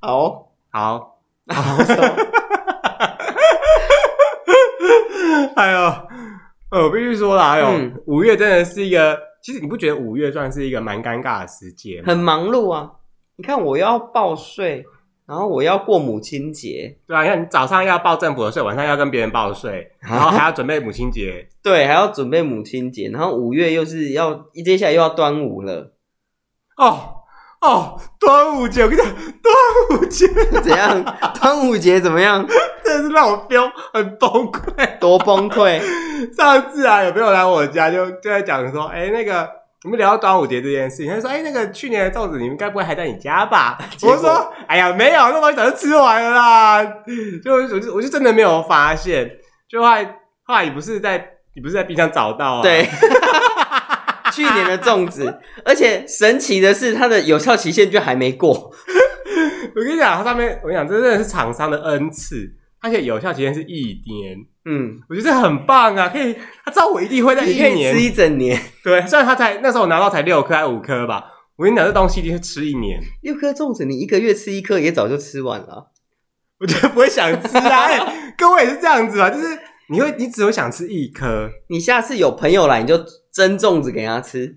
[0.00, 1.76] 好，好，好，
[5.56, 5.92] 哎呦，
[6.70, 9.28] 我必须说啦，哎呦，五月真的是一个。
[9.42, 12.08] 其实你不觉得五月算是一个蛮尴尬的时节吗？
[12.08, 12.92] 很忙碌啊！
[13.36, 14.84] 你看，我要报税，
[15.26, 25.94] 然后我要过母亲节，对啊，你看你早上要报政府的税，晚上要跟别人报税，然后还要准备母亲节， 对，还要准备母亲节，然后五月又是要接下来又要端午了，
[26.76, 27.19] 哦
[27.60, 30.26] 哦，端午节，我跟你讲，端午节
[30.62, 31.04] 怎样？
[31.40, 32.46] 端午节怎么样？
[32.82, 35.78] 真的是让我 feel 很崩溃，多崩溃！
[36.34, 39.46] 上次啊，有朋友来我家就就在讲说，哎、欸，那个
[39.84, 43.78] 我们聊到端午节这件事情，他说，哎、欸，那个去年的粽子你们该不会还在你家吧？
[44.00, 46.82] 果我说，哎呀，没有，那东西早就吃完了啦。
[47.44, 49.30] 就我就我就真的没有发现，
[49.68, 50.02] 就后来
[50.44, 52.62] 后来你不是在你不是在冰箱找到啊？
[52.62, 52.88] 对。
[54.48, 58.52] 去年的粽子，而且神奇的是，它的有效期限就还没过。
[59.76, 64.36] 我跟你讲，它上面我跟你讲，这真的是厂商的恩赐，而且有效期限是一年。
[64.64, 68.60] 嗯，我觉得这很棒啊，可以，他知道我一定会在一年吃一整年。
[68.82, 71.24] 对，虽然他才那时候我拿到才六颗还是五颗吧，
[71.56, 73.00] 我跟你讲，这东西一定是吃一年。
[73.22, 75.92] 六颗粽子，你一个月吃一颗也早就吃完了。
[76.58, 79.30] 我觉得不会想吃啊，欸、 各位也是这样子吧？
[79.30, 79.46] 就是
[79.88, 81.48] 你会，你只会想吃一颗。
[81.68, 82.98] 你下次有朋友来，你就。
[83.32, 84.56] 蒸粽子给他吃，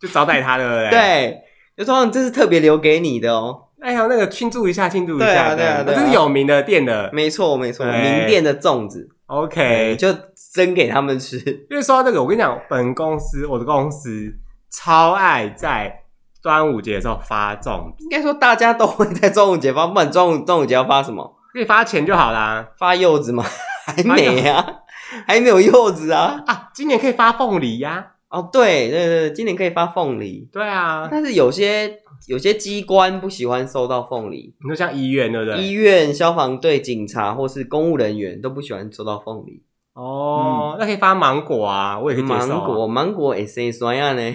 [0.00, 1.40] 就招待他的，对，
[1.76, 3.60] 就说这是特别留给你的哦。
[3.80, 10.08] 哎呀，那个庆祝一下，庆祝一下，对啊，对啊，这是有名的店的，没错，没错，名店的粽子，OK，就
[10.54, 11.36] 蒸给他们吃。
[11.70, 14.32] 因为说到这个，我跟你讲，本公司我的公司
[14.70, 16.00] 超爱在
[16.42, 21.36] 端午节的时候发粽子，应该说大家都会在端午节发，不管端午端午节要发什么？
[21.52, 23.44] 可以发钱就好啦，发柚子吗？
[23.84, 24.64] 还没啊。
[25.26, 26.68] 还没有柚子啊啊！
[26.74, 28.12] 今年可以发凤梨呀！
[28.30, 30.48] 哦，对对对，今年可以发凤梨。
[30.52, 35.62] 对啊，但是有些有些机关不喜欢收到凤梨，你说像医院对不对？
[35.62, 39.62] 医院、消防队、警察或是公务人员都不喜欢收到凤梨。
[39.92, 42.46] 哦，那可以发芒果啊，我也可以接受。
[42.48, 44.34] 芒果，芒果也生酸呀呢？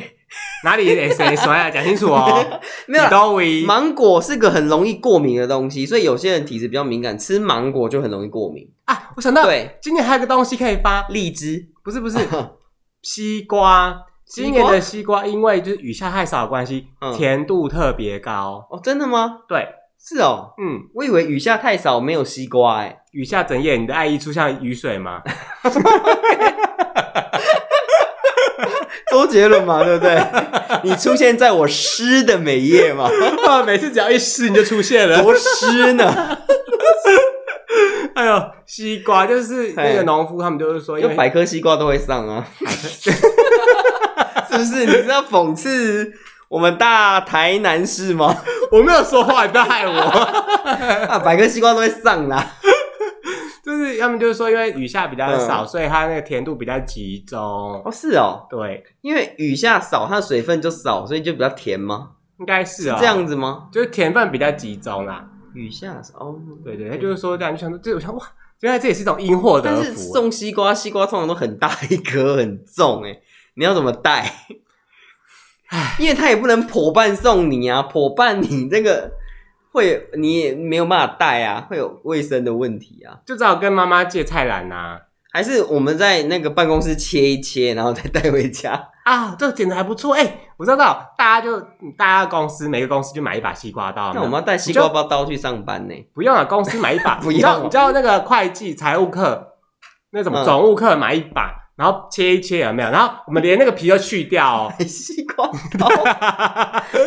[0.64, 1.70] 哪里会生酸呀？
[1.72, 2.46] 讲清楚哦。
[2.88, 8.70] 没有，芒果是个很容易过敏的东西，所以有些人体质比较敏感，吃芒果就很容易过敏。
[8.86, 12.18] 啊，我想到，对，今年还有个东西可以发，荔枝，不是不是，
[13.04, 14.06] 西瓜。
[14.26, 18.66] 今年的西瓜因为就是雨下太少的关系，甜度特别高。
[18.72, 19.40] 哦，真的吗？
[19.50, 19.68] 对，
[20.02, 22.98] 是哦，嗯，我以为雨下太少没有西瓜哎、欸。
[23.12, 25.22] 雨下整夜，你的爱意出像雨水吗？
[29.12, 30.18] 周杰伦嘛，对不对？
[30.86, 33.10] 你出现在我湿的每页嘛，
[33.66, 36.38] 每次只要一湿你就出现了，多湿呢？
[38.16, 42.46] 哎呦，西瓜就是那个农夫，他们就是说，因为百颗西瓜都会上啊，
[44.50, 44.86] 是不是？
[44.86, 46.12] 你知道讽刺
[46.48, 48.36] 我们大台南市吗？
[48.72, 51.20] 我没有说话，你不要害我啊！
[51.20, 52.56] 百颗西瓜都会上啦。
[53.64, 57.40] 就是他们就是说，因为雨下比较少，嗯、所以它那个甜度比较集中。
[57.40, 62.10] 哦，是哦，对，因为雨下少，它的水分就少，所以就比较甜吗？
[62.40, 63.68] 应该是啊、哦，这样子吗？
[63.72, 65.24] 就是甜分比较集中啦。
[65.54, 68.26] 雨下少，哦，对对，他就是说这样，就想说，这我想哇，
[68.62, 69.82] 原来这也是一种因祸得福。
[69.82, 73.22] 但是送西瓜，西瓜通常都很大一颗，很重，诶
[73.56, 74.34] 你要怎么带？
[75.68, 79.12] 唉，因为他也不能破半送你啊，破半你这个。
[79.72, 85.00] 会，你也没有办法带啊，会有卫生的问题啊，就只好跟妈妈借菜篮呐、啊，
[85.32, 89.36] 还是我们在那个办公室切一切，然后再带回家啊？
[89.38, 90.39] 这个简直还不错哎、欸！
[90.58, 91.60] 我知道，大家就
[91.98, 95.93] 大家公司每个公司就买一把西瓜刀，那我们要带西瓜包刀去上班呢？
[96.13, 99.56] 不用啊，公司买一把， 不要，你知道那个会计财务课
[100.12, 101.48] 那什么总务课买一把。
[101.48, 102.89] 嗯然后切一切有没有？
[102.89, 104.74] 然后我们连那个皮都去掉哦。
[104.86, 105.88] 西瓜刀，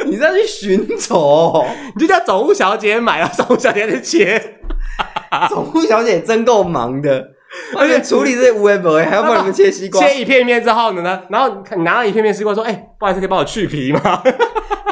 [0.06, 1.62] 你在去寻仇？
[1.94, 4.60] 你就叫总务小姐买啊，总务小姐在切。
[5.50, 7.22] 总务小姐真够忙的，
[7.78, 10.00] 而且处理这些 web 还要帮你们切西瓜。
[10.00, 14.00] 切一片一片之后呢，然后你拿到一片片西瓜说：“哎、欸，不好意思，可以帮我去皮吗？”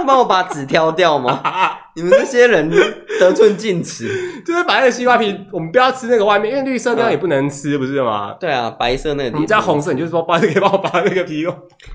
[0.07, 1.41] 帮我把籽挑掉吗？
[1.95, 2.69] 你们这些人
[3.21, 4.09] 得寸进尺，
[4.45, 8.35] 就是把那个西瓜皮，我们不要吃那个外面，因为绿色那样也不能吃，不是吗？
[8.41, 11.47] 对啊，白色那个，你知道红色，你就是说，不好意思，可以帮我把那个皮，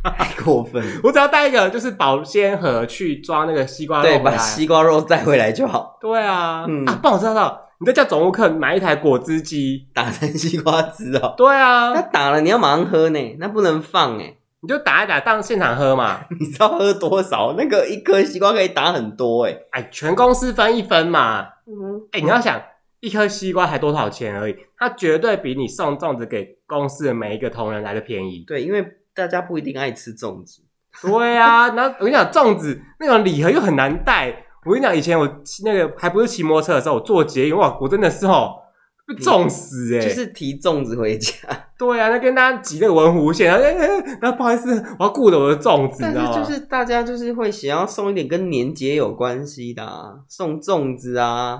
[0.03, 0.81] 太过分。
[1.03, 5.97] 我只要带一个就是保鲜盒去装那个西瓜肉，对，把西瓜肉带回来就好。
[5.99, 11.33] 对啊，嗯啊，帮我知道，你再叫总务课买一台果汁机，打成西瓜汁哦。
[11.35, 14.37] 对啊，那打了你要马上喝呢，那不能放哎。
[14.61, 16.21] 你就打一打，当现场喝嘛。
[16.39, 17.53] 你知道喝多少？
[17.57, 21.41] 那个一颗西瓜可以打很多诶哎，全公司分一分嘛。
[21.67, 22.59] 嗯，哎，你要想
[23.01, 28.43] 一颗西瓜才多少钱而已，它绝对比你送粽子给公司的每一个同仁来的便宜。
[28.47, 28.83] 对，因为
[29.13, 30.61] 大家不一定爱吃粽子。
[31.03, 34.44] 对啊，然后我跟你讲，粽子那种礼盒又很难带。
[34.65, 35.25] 我跟你讲，以前我
[35.63, 38.61] 那个还不是骑摩托车的时候，我坐捷运，哇，我真的是哦。
[39.07, 41.31] 被重死哎、欸、就是提粽子回家。
[41.77, 51.59] 对啊，那跟大家挤那个文湖线，然后，欸欸、然后不好意思，我要顾着我的粽子，但是就是大家就是会想要送一点跟年节有关系的，啊，送粽子啊，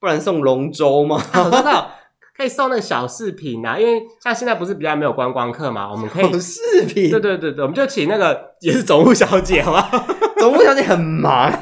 [0.00, 1.20] 不然送龙舟吗？
[1.32, 1.42] 啊？
[1.44, 1.90] 我知道，
[2.34, 7.10] 可以送那个小饰品啊，因为像现在不是比较没有观光客嘛，我们可以小饰品。
[7.10, 9.86] 对对对对，我们就请那个也是总务小姐好吗？
[10.40, 11.52] 总务小姐很忙，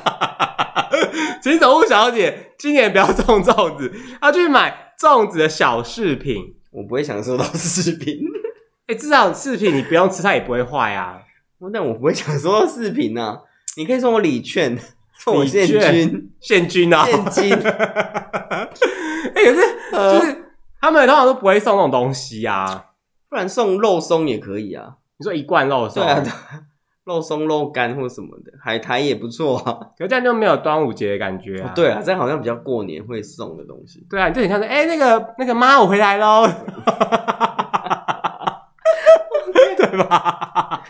[1.43, 4.85] 请总务小姐今年不要送粽子，要去买。
[4.99, 8.19] 粽子的小饰品，我不会享受到饰品。
[8.89, 11.21] 哎、欸，至少饰品你不用吃，它也不会坏啊。
[11.71, 13.43] 但我不会享受到饰品啊。
[13.77, 14.75] 你可以送我礼券，
[15.19, 17.51] 送我现金，现金啊，现金。
[17.61, 17.71] 可
[19.39, 19.57] 是
[19.93, 20.47] 就是
[20.81, 22.87] 他们通常都不会送那种东西啊，
[23.29, 24.95] 不然送肉松也可以啊。
[25.19, 26.03] 你说一罐肉松？
[26.03, 26.25] 对啊。
[27.07, 29.79] 肉松、肉干或什么的，海苔也不错啊。
[29.97, 31.71] 可是这样就没有端午节的感觉啊。
[31.71, 34.05] 哦、对啊，这样好像比较过年会送的东西。
[34.11, 36.45] 对啊，就很像是，哎、欸，那个那个妈，我回来喽，
[39.77, 40.83] 对吧？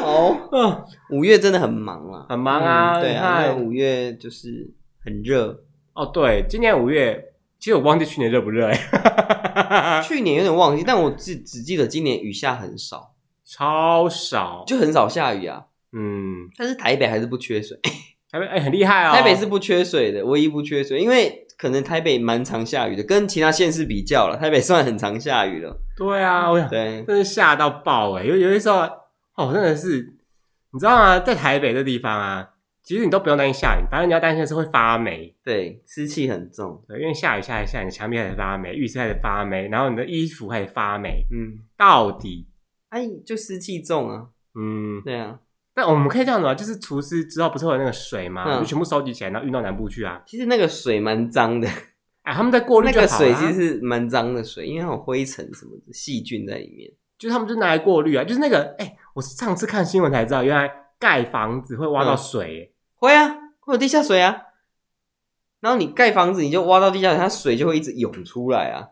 [0.00, 2.98] 好，嗯，五月真的很忙啊，很忙啊。
[2.98, 4.68] 嗯、对啊，五月就是
[5.04, 5.62] 很热。
[5.94, 10.02] 哦，对，今年五月，其实我忘记去年热不热哎。
[10.02, 13.11] 去年有点忘记，但我只只记得今年雨下很少。
[13.52, 15.66] 超少，就很少下雨啊。
[15.92, 17.78] 嗯，但是台北还是不缺水。
[18.30, 19.12] 台北哎、欸，很厉害哦。
[19.12, 25.78] 台北是不缺水的，唯一不缺水，因为可能台北蛮常下雨的，跟其他县市比较了，台北算很常下雨了。
[25.98, 28.24] 对啊，我想，对，真是下到爆哎！
[28.24, 28.78] 有有些时候，
[29.36, 30.14] 哦，真的是，
[30.72, 31.20] 你知道吗？
[31.20, 32.48] 在台北这地方啊，
[32.82, 35.36] 其实你都不用担心下雨，反正你要担心的是会发霉。
[35.44, 36.82] 对，湿气很重。
[36.88, 41.26] 对，因为下雨下来下来，你墙壁开始发霉，浴室开始发霉，然后你的衣服开始发霉。
[41.30, 42.46] 嗯，到底？
[42.92, 45.40] 哎，就湿气重啊，嗯，对啊。
[45.74, 48.44] 那我们可以这样子啊，就是厨师之后不是会有那个水吗？
[48.46, 50.22] 嗯、就全部收集起来，然后运到南部去啊。
[50.26, 51.66] 其实那个水蛮脏的，
[52.20, 52.88] 哎，他们在过滤。
[52.88, 56.92] 那个水其实是蛮脏的水，因为它有灰尘什么的细菌在里面。
[57.18, 62.76] 就是他们就拿来过滤啊，就是那个，哎，我上次看新闻才知道，原来盖房子会挖到水，嗯。
[62.96, 64.36] 会啊，会有地下水啊。
[65.60, 68.88] 然后你盖房子，你就挖到地下水，它水就会一直涌出来啊。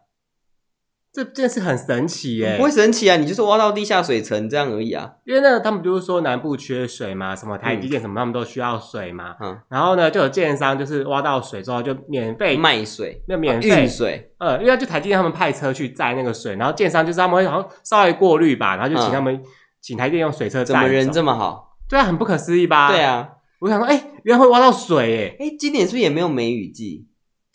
[1.12, 5.10] 这件事很神奇耶，不会神奇啊，你就是挖到地下水层这样而已啊。
[5.24, 9.34] 因为那个他们就是说南部缺水嘛，什么台积电什么他们都需要水嘛。
[9.40, 14.30] 嗯，然后呢，就有建商就是挖到水之后就免费卖水，那免费运水。
[14.38, 19.42] 呃，因为就台积电他们派车去载那个水，然后建商就是他们会好像稍微过滤吧，然后就请他们、嗯、
[19.80, 20.74] 请台积电用水车载。
[20.74, 21.76] 怎么人这么好？
[21.88, 22.92] 对啊，很不可思议吧？
[22.92, 27.08] 对啊，我想说，哎、欸，原来会挖到水，哎，哎，今年是不是也没有梅雨季？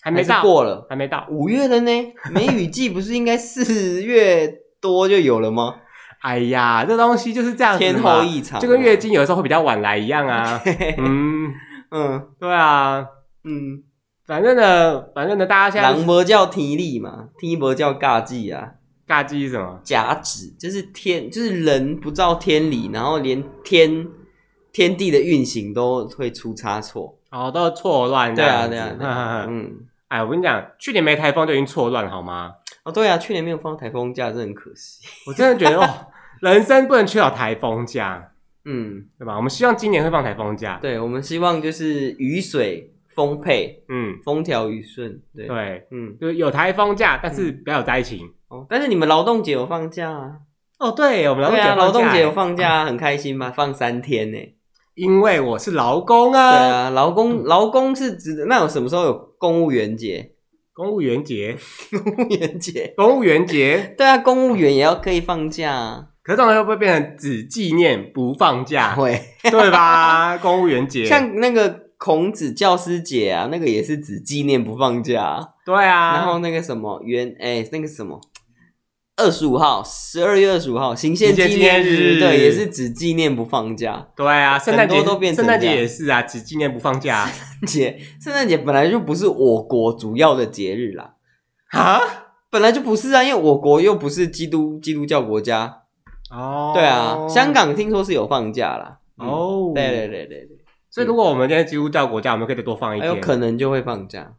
[0.06, 1.92] 还没到，过了，还没到五月了呢。
[2.32, 4.48] 梅雨季不是应该四月
[4.80, 5.78] 多就有了吗？
[6.22, 10.62] 哎呀，这东西就是这样子，天候异常，就跟月经有的时候会比较晚来一样啊。
[11.00, 11.52] 嗯
[11.90, 13.04] 嗯，对啊，
[13.44, 13.82] 嗯，
[14.28, 18.74] 反正呢，反正呢，大家现在人没叫天理嘛，天没叫尬技啊。
[19.08, 19.80] 尬技是什么？
[19.84, 24.08] 假指就是天，就是人不照天理，然后连天
[24.72, 28.36] 天地的运行都会出差错，哦，都错乱。
[28.36, 29.74] 对啊，对啊，对啊嗯。
[30.08, 32.54] 哎，我跟你讲，去年没台风就已经错乱好吗？
[32.84, 35.08] 哦，对啊，去年没有放台风假，真的很可惜。
[35.28, 36.08] 我真的觉得哦，
[36.42, 38.32] 人生不能缺少台风假，
[38.66, 39.36] 嗯，对吧？
[39.36, 40.78] 我们希望今年会放台风假。
[40.82, 45.20] 对，我们希望就是雨水丰沛，嗯，风调雨顺。
[45.36, 48.32] 对，对，嗯，就是有台风假，但是不要有灾情。
[48.50, 50.36] 哦，但是你们劳动节有放假啊？
[50.78, 53.50] 哦，对，我们劳动节劳动节有放假，很开心吧？
[53.50, 54.38] 放三天呢。
[54.96, 60.32] 因为我是劳工啊，对啊，劳工劳工是指的那有什么时候有公务员节？
[60.74, 61.58] 公务员节，
[61.92, 66.08] 公务员节，公务员节，对啊，公务员也要可以放假啊。
[66.24, 68.96] 可是这样会不会变成只纪念不放假？
[68.96, 70.38] 会，对吧？
[70.38, 75.40] 公务员节，像那个孔子教师节啊，那个也是只纪念不放假。
[75.66, 78.20] 对啊，然后那个什么元哎，那个什么。
[79.18, 84.08] 二十五号，十二月二十五号，行宪纪念日，对，也是只纪念不放假。
[84.16, 87.30] 对啊，圣诞节都变成，圣诞节也是啊，只纪念不放假。
[87.66, 91.14] 节，圣诞节本来就不是我国主要的节日啦。
[91.72, 92.00] 啊，
[92.50, 95.84] 本来就不是啊，因为我国又不是基督基督教国家。
[96.30, 99.00] 哦，对啊，香港听说是有放假啦。
[99.16, 100.58] 哦，对对对对对。
[100.90, 104.34] 所以如果我们现在基督教国家，我们可以再多放一天，有可能就会放假。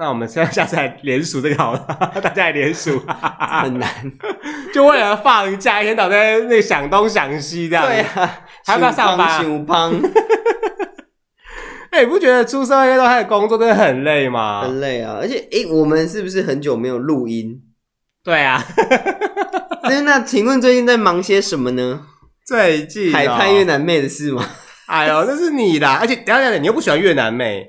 [0.00, 1.80] 那我们现在下次来联署这个好了，
[2.22, 2.98] 大家来联署，
[3.62, 3.86] 很难，
[4.72, 7.84] 就为了放假，一天到晚在那想东想西这样。
[7.86, 9.18] 对啊，还要不要上
[9.66, 10.00] 班？
[11.90, 14.62] 哎，你不觉得出社会都开始工作真的很累吗？
[14.62, 17.60] 很累啊，而且哎，我们是不是很久没有录音？
[18.24, 18.64] 对啊。
[19.82, 22.06] 那那请问最近在忙些什么呢？
[22.46, 24.48] 最近海派越南妹的事吗？
[24.86, 27.66] 哎呦，这是你的，而且等下等下，你又不喜欢越南妹。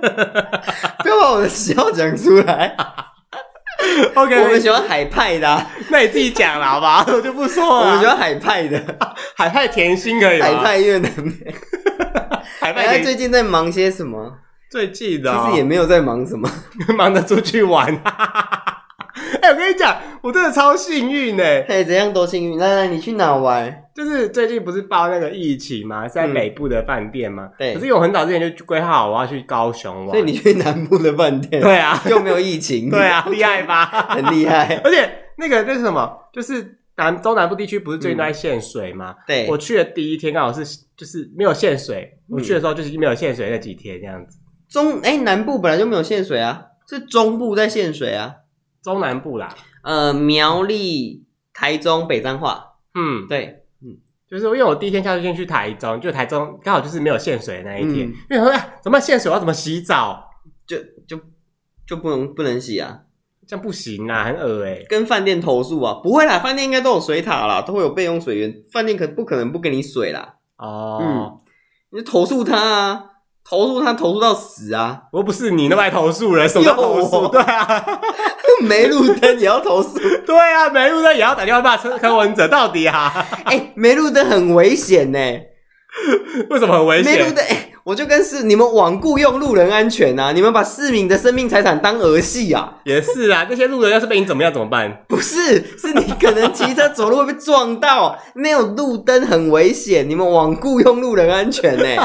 [1.02, 2.74] 不要把我的喜好讲出来。
[4.14, 7.04] OK，我们喜欢海派的，啊，那你自己讲了好不好？
[7.14, 7.86] 我就不说了。
[7.86, 8.82] 我们喜欢海派的，
[9.36, 10.46] 海派甜心可以吗？
[10.46, 11.32] 海派越南妹，
[12.60, 12.98] 海派。
[12.98, 14.38] 他最近在忙些什么？
[14.70, 16.50] 最近的，其实也没有在忙什么，
[16.96, 17.86] 忙着出去玩。
[19.42, 21.42] 哎、欸，我跟你讲，我真的超幸运呢！
[21.68, 22.58] 哎，怎样多幸运？
[22.58, 23.84] 来来，你去哪玩？
[23.94, 27.50] 就是最近不是报那个疫情嘛，是在北部的饭店嘛。
[27.58, 27.74] 对。
[27.74, 31.60] 可是因为我很早之前就规划好我要去高雄玩，所以你去南部的饭店。
[31.62, 32.88] 对啊，又没有疫情。
[32.90, 33.84] 对啊， 厉害吧？
[34.10, 34.80] 很厉害。
[34.84, 36.10] 而且那个那是什么？
[36.32, 39.14] 就是南中南部地区不是最近都在限水吗？
[39.26, 39.46] 对。
[39.48, 40.64] 我去的第一天刚好是
[40.96, 44.38] 就是没有限水，我去的时候就是没有限水那几天这样子。
[44.68, 48.32] 中哎，南部本来就没有限水啊，是中部在限水啊。
[48.88, 53.98] 中南部啦，呃，苗栗、台中、北彰化，嗯，对，嗯，
[54.30, 59.30] 就是因为我第一天下去先去台中，就台中刚好就是没有限水的那一天，嗯、因为说哎，怎么限水？
[59.30, 60.30] 我要怎么洗澡？
[60.66, 61.20] 就就
[61.86, 63.00] 就不能不能洗啊？
[63.46, 64.86] 这样不行啊，很恶哎、欸！
[64.90, 66.00] 跟饭店投诉啊？
[66.02, 70.34] 不会啦，饭店应该都有水塔啦，都会有备用水源，饭店可不可能不给你水啦？
[70.58, 71.40] 哦，嗯，
[71.90, 73.04] 你就投诉他啊，
[73.48, 75.04] 投诉他，投诉到死啊！
[75.10, 77.28] 我又不是你那边投诉人，什么叫投诉？
[77.28, 77.84] 对啊。
[78.60, 79.98] 没路灯也要投诉？
[80.26, 83.10] 对啊，没路灯也要打电话骂柯文哲到底啊？
[83.46, 85.18] 哎、欸，没路灯很危险呢。
[86.50, 87.12] 为什么很危险？
[87.12, 90.32] 没路灯，哎、欸，我就跟是你们罔顾用路人安全啊！
[90.32, 92.74] 你们把市民的生命财产当儿戏啊？
[92.84, 95.04] 也是啊，那些路人要是被你怎么样怎么办？
[95.08, 100.08] 不是，是你可能骑车走路会被撞到，没有路灯很危险。
[100.08, 102.02] 你们罔顾用路人安全呢？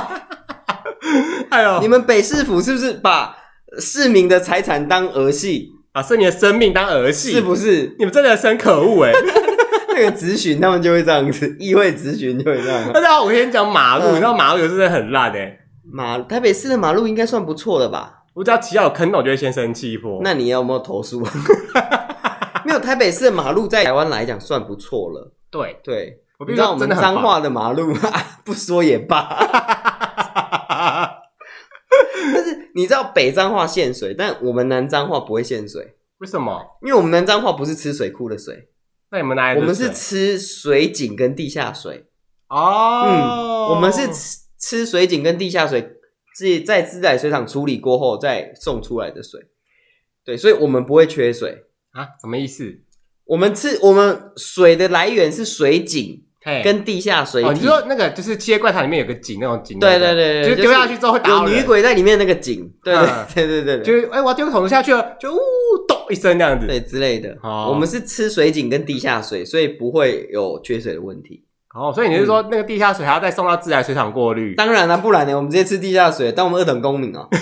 [1.49, 3.35] 哎呦，你们北市府是不是把
[3.79, 5.71] 市民的财产当儿戏？
[5.91, 7.95] 把市民的生命当儿戏，是不是？
[7.99, 9.11] 你们真的很可恶哎！
[9.95, 12.91] 那个咨询他们就会这样子， 议会咨询就会这样。
[12.91, 15.59] 大家好，我先讲马路，你知道马路有时候真的很烂哎。
[15.91, 18.23] 马台北市的马路应该算不错的吧？
[18.33, 20.19] 我只要骑到有坑洞，我就会先生气一波。
[20.23, 21.19] 那你有没有投诉？
[22.65, 25.31] 没有，台北市的马路在台湾来讲算不错了。
[25.51, 27.93] 对对，我你知道我们彰化的马路
[28.43, 29.92] 不说也罢。
[32.33, 36.77] 但是你知道北彰化限水，但我们南彰化不会限水，为什么？
[36.81, 38.69] 因为我们南彰化不是吃水库的水，
[39.11, 39.59] 那你们哪里？
[39.59, 42.05] 我们是吃水井跟地下水。
[42.49, 45.97] 哦，嗯，我们是吃吃水井跟地下水，
[46.35, 49.39] 自在自来水厂处理过后再送出来的水。
[50.23, 52.09] 对，所以我们不会缺水啊？
[52.21, 52.81] 什么意思？
[53.25, 56.25] 我们吃我们水的来源是水井。
[56.63, 63.07] 跟地下水体，哦，你说那个就是企业怪谈里面有个井那种井，对对对，就是丢下去之后会打有女鬼在里面那个井，对对
[63.47, 65.39] 对对对，就是哎，我要丢个桶子下去了，就呜
[65.87, 67.35] 咚一声这样子，对之类的。
[67.41, 71.43] 哦我们是吃水井跟地下水，所以不会有缺水的问题。
[71.73, 74.53] 哦，所以你是说那个地下水还要再送到自来水厂过滤？
[74.55, 77.27] 当然了，不然呢，我们直接吃地下水，当我们二等公民哦。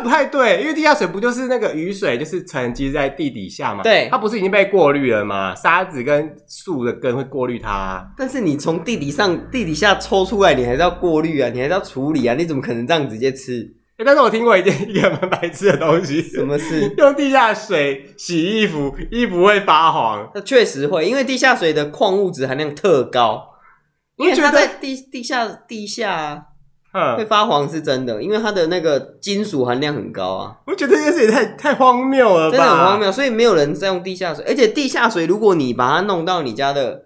[0.00, 3.82] 这不太对，因为地下水不就是那个雨水，就是沉积在地底下嘛？
[3.82, 5.54] 对，它不是已经被过滤了吗？
[5.54, 8.06] 沙子跟树的根会过滤它啊。
[8.16, 13.60] 但是你从地底上、地底下抽出来，你还是要过滤啊，你还是要处理啊，你怎么可能这样直接吃？
[13.98, 16.90] 欸，但是我听过一件一个蛮白痴的东西，什么事？
[16.96, 20.30] 用地下水洗衣服，衣服会发黄？
[20.34, 23.42] 那确实会，因为地下水的矿物质含量特高，
[24.16, 26.46] 因为它在地地下地下。
[26.46, 26.49] 嗯，
[27.16, 30.56] 会发黄是真的，因为它的那个金属含量很高啊。
[30.66, 33.12] 我觉得这件事也太太荒谬了吧，真的很荒谬。
[33.12, 37.02] 所以没有人在用地下水，而且地下水如果你把它弄到你家的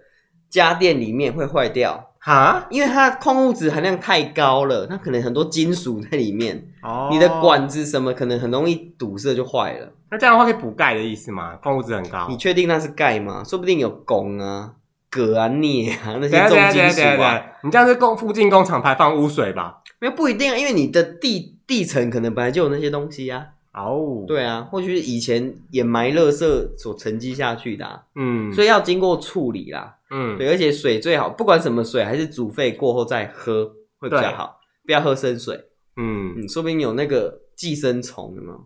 [0.49, 6.67] 家电里面会坏掉哈，因为它矿物质含量太高了，它可能很多金属在里面。
[6.81, 9.87] 哦，你的管子什么可能很容易堵塞就坏了。
[10.09, 11.55] 那这样的话可以补钙的意思吗？
[11.61, 13.43] 矿物质很高，你确定那是钙吗？
[13.45, 14.71] 说不定有汞啊。
[15.09, 19.81] 铬啊、镍啊那些重金属啊，你这样是工附近工厂排放污水吧？
[19.99, 23.45] 没有不一定啊，因为你的地地层可能本来就有那些东西啊。
[23.73, 35.55] 哦，对啊，或许是以前掩埋垃圾所沉积下去的，啊，嗯，所以要经过处理啦，嗯，对，而且水最好不管什么水，还是煮沸过后再喝会比较好，不要喝生水，
[35.97, 38.59] 嗯嗯，说不定有那个寄生虫的嘛。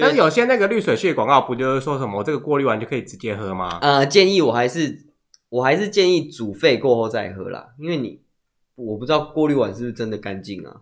[0.00, 3.78] 但是有些那个滤水器的广告不就是说什么这个过滤完就可以直接喝吗？
[3.82, 4.98] 呃，建议我还是。
[5.54, 8.20] 我还是建议煮沸过后再喝啦，因为你
[8.74, 10.80] 我不知道过滤完是不是真的干净啊。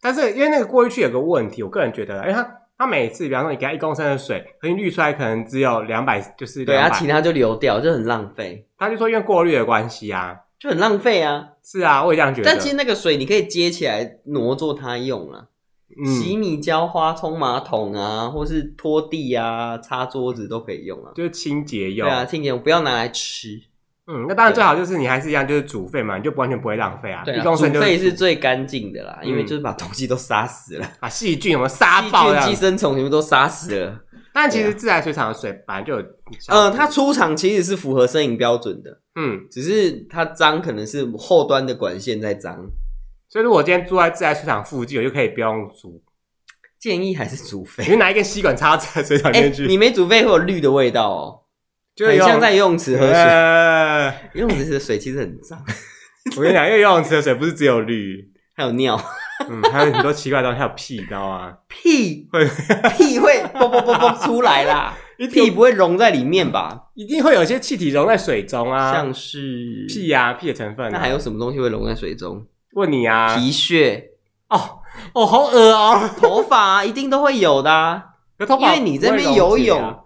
[0.00, 8.66] 但是因为那个过滤器有个问题，我个人觉得，因为它它每次，比方说你给它一公升的水，可能滤出来可能只有两百，就是200，对啊其他就流掉，就很浪费。
[8.78, 11.50] 他就说因为过滤的关系啊，就很浪费啊。
[11.62, 12.50] 是啊，我也这样觉得。
[12.50, 15.48] 但其实那个水你可以接起来挪作它用啊，
[16.02, 22.08] 嗯、洗米浇花、冲马桶啊，或是拖地啊、擦桌子都可以用啊，就是清洁用。
[22.08, 23.60] 对啊，清洁用，不要拿来吃。
[24.06, 27.22] 嗯，那当然最好就是你还是一样，就是煮沸嘛，你就完全不会浪费啊。
[27.24, 34.00] 对，煮沸是最干净的啦，因为就是把东西都杀死了，把细菌什么杀爆，寄生虫全部都杀死了。
[34.32, 36.06] 但其实自来水厂的水本来就有，
[36.48, 42.66] 呃，它出厂其实是符合生饮标准的，嗯，只是它脏可能是后端的管线在脏。
[43.28, 46.02] 所以如果今天住在自来水厂附近，我就可以不用煮。
[46.78, 51.40] 建议还是煮沸，你拿一根吸管插在水厂里面去，你没煮沸会有绿的味道哦。
[51.94, 55.62] 就很像在游泳池喝水，游泳池的水其实很脏。
[56.36, 59.00] 我跟你讲，因为游泳池的水不是只有绿，还有尿，
[59.48, 61.52] 嗯，还有很多奇怪的东西，还有屁，你知道吗？
[61.68, 62.28] 屁。
[62.32, 62.48] 会。
[62.96, 64.94] 屁会啵啵啵啵出来啦，
[65.32, 66.86] 屁不会溶在里面吧？
[66.94, 69.86] 一定会有些气体溶在水中啊，像是。
[69.88, 70.90] 屁呀，屁的成分。
[70.90, 72.44] 那还有什么东西会溶在水中？
[72.72, 74.10] 问你啊，皮屑。
[74.48, 74.80] 哦
[75.12, 78.02] 哦，好恶哦，头发一定都会有的，
[78.38, 80.00] 因为你这边游泳。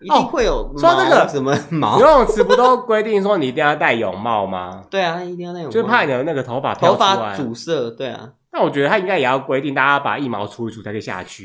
[0.00, 1.98] 一定会有说这个什么毛？
[2.00, 4.82] 游泳池不都规定说你一定要戴泳帽吗？
[4.90, 7.90] 对啊，一定要戴泳帽，就是怕你的那个头发头发阻塞。
[7.96, 11.44] 对啊，那我觉得他应该也要规定大家把腋毛除一除才可以下去。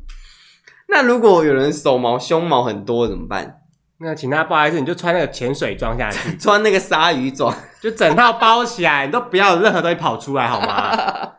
[0.88, 3.62] 那如果有人手毛、胸毛很多怎么办？
[3.98, 11.32] 那请他不好意思，你就穿那个潜水装下去， 穿那个鲨鱼装，就整套包起来，你都不要有任何东西跑出来好吗？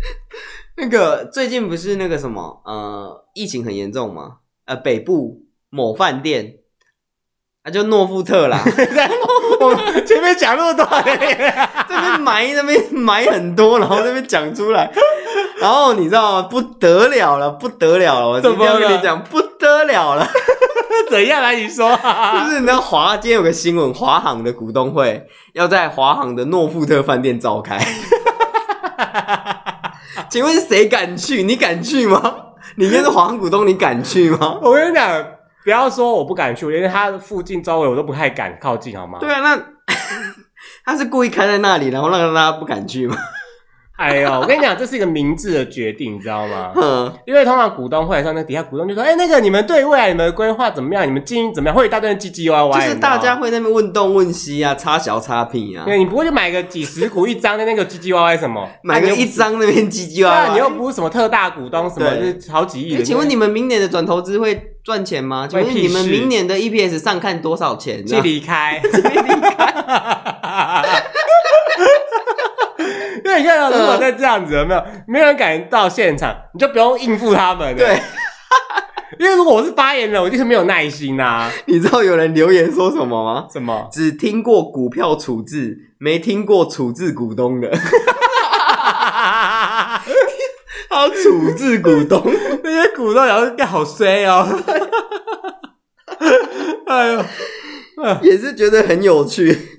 [0.76, 4.38] 那个最近不是那个什么呃，疫情很严重吗？
[4.66, 5.40] 呃，北部。
[5.74, 6.56] 某饭店，
[7.64, 8.60] 那、啊、就诺富特啦。
[9.58, 10.86] 我前面讲那么多，
[11.88, 14.92] 这 边埋那边埋很多，然后这边讲出来，
[15.58, 16.42] 然后你知道吗？
[16.42, 18.28] 不得了了，不得了了！
[18.28, 20.28] 我今天要跟你讲，不得了了。
[21.08, 21.54] 怎样来？
[21.54, 27.78] 你说，就是你知道华，今天有个新闻，华航的股东会要在华航的诺富特饭店召开。
[30.28, 31.42] 请问谁敢去？
[31.42, 32.20] 你敢去吗？
[32.76, 34.58] 你跟着华航股东，你敢去吗？
[34.60, 35.24] 我跟你讲。
[35.64, 39.18] 不要说我不敢去，因为他附近周围我都不太敢靠近，好吗？
[39.20, 39.56] 对啊，那
[40.84, 43.16] 他是故意开在那里，然后让大家不敢去吗？
[43.98, 46.72] 哎呦，我跟你讲，这是一个明智的决定，你知道吗？
[46.80, 51.06] 嗯，因为通常股东会的时候，那底下股东就说：“哎、欸，那个你们对未来你们的规划怎么样？
[51.06, 55.84] 你们经营怎么样？”会有一大堆人唧唧歪歪，就是大家会在那边问东问西啊，插小插屁啊。
[55.84, 58.66] 对，你不会就买个几十股一张的那个唧唧歪歪什么？
[58.82, 63.04] 买个一张那边唧唧歪歪，啊、你又不是什么特大股东，什么就是好几亿的。
[63.04, 65.46] 请问你们明年的转投资会赚钱吗？
[65.48, 68.04] 请问你们明年的 EPS 上看多少钱？
[68.04, 69.74] 去离开，去离开。
[73.21, 77.74] 因 为你看到，如果再这样子，有没有没有人敢到现场，你就不用应付他们。
[77.76, 77.98] 对，
[79.18, 81.50] 因为如果我是发言人，我就是没有耐心呐、啊。
[81.66, 83.46] 你知道有人留言说什么吗？
[83.52, 83.88] 什么？
[83.90, 87.70] 只听过股票处置，没听过处置股东的。
[90.90, 92.22] 好处置股东，
[92.62, 94.46] 那些股东然后要好衰哦。
[96.86, 97.24] 哎呦，
[98.20, 99.71] 也是觉得很有趣。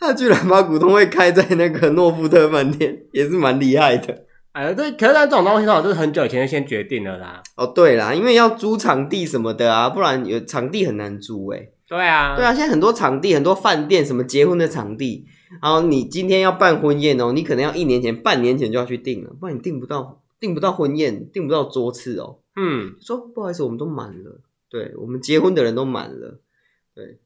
[0.02, 4.24] 他居然把股东会开在那个诺富特饭店， 也是蛮厉害的。
[4.52, 7.40] 哎，对，可是像这种东西，通常都是很久以前就先决定了啦。
[7.56, 11.72] 哦，对啦，因为要租场地什么的啊，不然有场地很难租诶。
[11.86, 15.24] 对啊，对啊，现在很多场地，很多饭店，什么结婚的场地，
[15.62, 22.38] 然后你今天要办婚宴哦，你可能要一年前、半年前就要去订了，不然你订不到，订不到婚宴，订不到桌次哦。
[22.56, 26.40] 嗯，说不好意思，我们都满了，对，我们结婚的人都满了。
[26.94, 27.20] 对，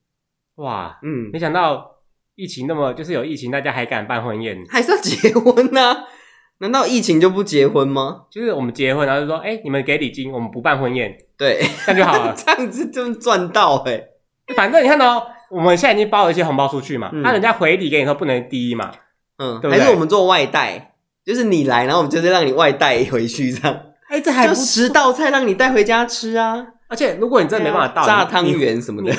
[0.56, 1.93] 哇，嗯，没想到。
[2.36, 5.96] 疫情那么就是有疫情，大家还敢办婚宴，还是要结婚呢、啊？
[6.58, 8.22] 难道疫情就不结婚吗？
[8.30, 14.54] 就是我们结婚，然后就说，哎、欸，你们给礼金，我们不办婚宴，对，这样就好了， 这样子就赚到哎、欸。
[14.54, 18.92] 反正你看到、喔，我们现在已经包了一些红包出去嘛，那、嗯啊、人家回礼给你说不能低嘛，
[19.38, 19.80] 嗯，对不对？
[19.80, 23.76] 还是我们做外带，就是你来，然后我们就是让你外带回去这样。
[24.08, 26.64] 哎、欸，这还不十道菜让你带回家吃啊！
[26.88, 29.12] 而且如果你真的没办法到，啊、炸汤圆什么的。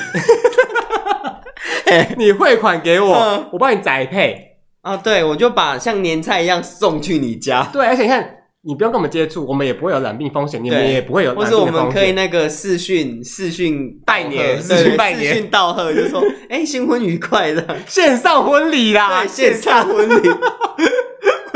[2.18, 4.96] 你汇款给我，嗯、我帮你宅配啊！
[4.96, 7.68] 对，我就把像年菜一样送去你家。
[7.72, 8.28] 对，而且你看，
[8.62, 11.34] 你不用跟我们接触，我们也不会有染病风险，你们也不会有。
[11.34, 20.28] 或者我们可以那个视讯视讯拜年，视讯拜年，道贺，就说哎、欸，新婚愉快的线上婚礼啦，线上婚礼，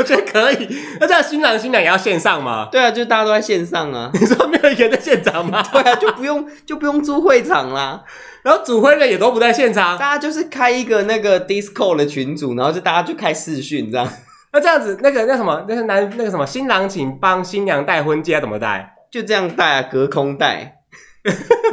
[0.01, 0.67] 我觉得可以。
[0.99, 2.67] 那这样新郎新娘也要线上吗？
[2.71, 4.09] 对啊，就大家都在线上啊。
[4.19, 5.63] 你说没有一个人在现场吗？
[5.71, 8.03] 对啊，就不用就不用租会场啦。
[8.43, 14.07] 然后主婚人也都不在现场，大家就是开一个那个 Discord 的群组，然后就大家就开视讯这样。
[14.51, 18.95] 那这样子，那个那什么，那个男那个什么新郎请帮新娘戴婚戒，怎么戴？
[19.11, 20.77] 就这样戴啊，隔空戴。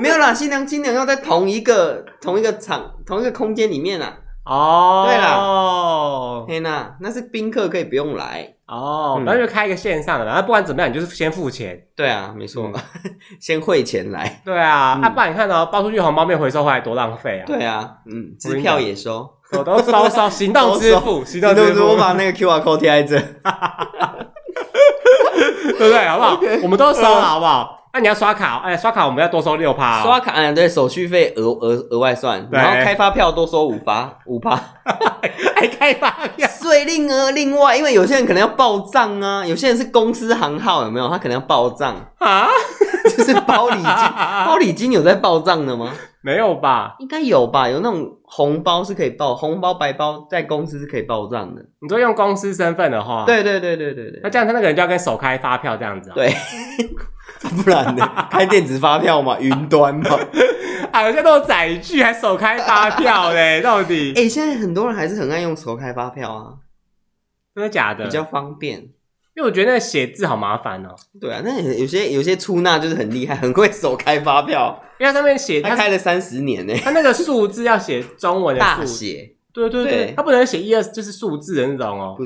[0.01, 4.19] 没有啦，新娘新娘要在同一个同一个场同一个空间里面啊。
[4.49, 8.55] 哦，对啦，天哪，那是宾客可以不用来。
[8.67, 11.79] 哦，然后就开一个线上的，然后不管怎么样，你就是先付钱。
[11.95, 12.71] 对啊，没错，
[13.41, 14.41] 先汇钱来。
[14.45, 17.45] 对啊，啊，不然你看哦，包出去红包没有回收回来多浪费啊。
[17.47, 23.19] 对啊，嗯，支票也收，我都收 收，行动支付，行动支付，我把那个 QR code 贴在这，
[25.79, 26.07] 对不对？
[26.09, 26.41] 好不好？
[26.63, 27.78] 我们都收了，好不好？
[27.93, 30.03] 那你要刷卡，哎，刷卡我们要多收六趴。
[30.03, 34.55] 刷卡，嗯，对，手续费额额额外算，然后开发票多收五趴，五趴，
[35.57, 41.09] 还 开发票，税另额另外，因为有些人可能要报账啊，有些人是公司行号，有没有？
[41.09, 42.49] 他可能要报账啊，
[43.05, 43.85] 就是包礼金，
[44.47, 45.93] 包礼金有在报账的吗？
[46.21, 46.97] 没有吧？
[46.99, 47.69] 应该有吧？
[47.69, 51.63] 有那种红包是可以报，红包白包在公司是可以报账的。
[51.81, 56.15] 你说用公司身份的话，对对对对对对，那这样他那个人就要跟手开发票这样子啊？
[56.15, 56.31] 对。
[57.63, 58.29] 不然呢？
[58.31, 60.11] 开电子发票嘛， 云端嘛，
[60.93, 63.61] 好像都有载具，还手开发票嘞？
[63.63, 64.13] 到底？
[64.17, 66.55] 哎、欸，现在很多人还是很爱用手开发票啊，
[67.55, 68.05] 真的假的？
[68.05, 68.81] 比较方便，
[69.37, 70.97] 因为我觉得那个写字好麻烦哦、喔。
[71.21, 82.17] 对啊，那有些有些出纳就是很厉害，很会手开发票，因为他上面写他开了三十年呢，他那个数字要写中文的大写，对对对，对他不能写一二就是数字的那种哦、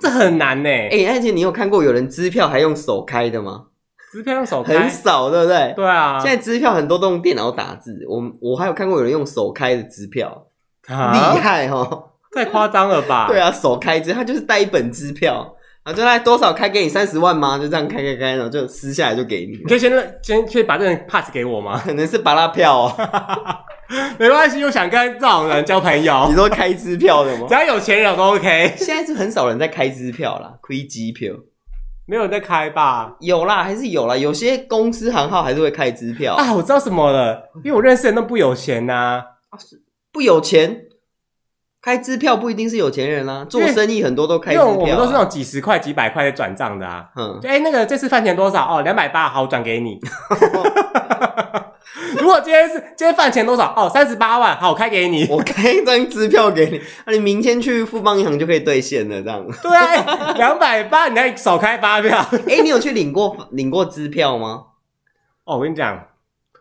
[0.00, 0.68] 这很难呢。
[0.68, 3.66] 哎、欸，而且你有看过有人支票还用手开的吗？
[4.12, 5.72] 支票用手开很少，对不对？
[5.74, 8.04] 对啊，现在支票很多都用电脑打字。
[8.06, 10.46] 我我还有看过有人用手开的支票，
[10.86, 13.26] 厉害哦，太夸张了吧？
[13.32, 17.56] 对啊，手开支，他就是带一本支票，啊，就来多少开给你三十万吗？
[17.58, 19.56] 就这样开开开，然后就撕下来就给你。
[19.56, 19.90] 你可以先
[20.22, 21.80] 先可以把这个 pass 给我吗？
[21.82, 22.92] 可能是芭乐票哦，
[24.18, 26.26] 没关系，又想跟这种人交朋友。
[26.28, 27.46] 你说开支票的吗？
[27.48, 28.74] 只要有钱人都 OK。
[28.76, 31.32] 现在是很少人在开支票啦，亏机票。
[32.06, 33.16] 没有人在开吧？
[33.20, 34.16] 有啦，还是有啦。
[34.16, 36.52] 有些公司行号还是会开支票啊。
[36.52, 39.24] 我知道什么了，因为我认识的人都不有钱呐、啊。
[40.12, 40.82] 不有钱，
[41.80, 43.44] 开支票不一定是有钱人啦、啊。
[43.44, 47.08] 做生意很多都开支票、啊，因为我们都是那种几十块、几百块的转账的啊。
[47.16, 48.66] 嗯，哎、欸，那个这次饭钱多少？
[48.66, 49.98] 哦，两百八，好，转给你。
[52.40, 53.72] 今天是今天饭钱多少？
[53.76, 59.46] 哦，三十八万，好，我开给你， 我开一张支票给你，那、啊、你明天去富邦银行就可以兑现了，这样。
[59.62, 62.18] 对啊，两百八，你还少开发票？
[62.48, 64.64] 哎、欸，你有去领过领过支票吗？
[65.44, 66.06] 哦，我跟你讲，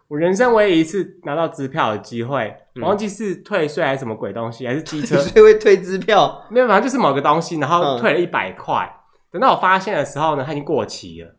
[0.08, 6.44] 我人生唯一一次拿到支票的机会，我忘记是退税还是什么鬼东西，还是机车， 所以会退支票？
[6.50, 8.76] 没有，反正就是某个东西，然后退了一百块。
[8.76, 8.98] 嗯、
[9.34, 11.36] 等到我发现的时候呢，它已经过期了。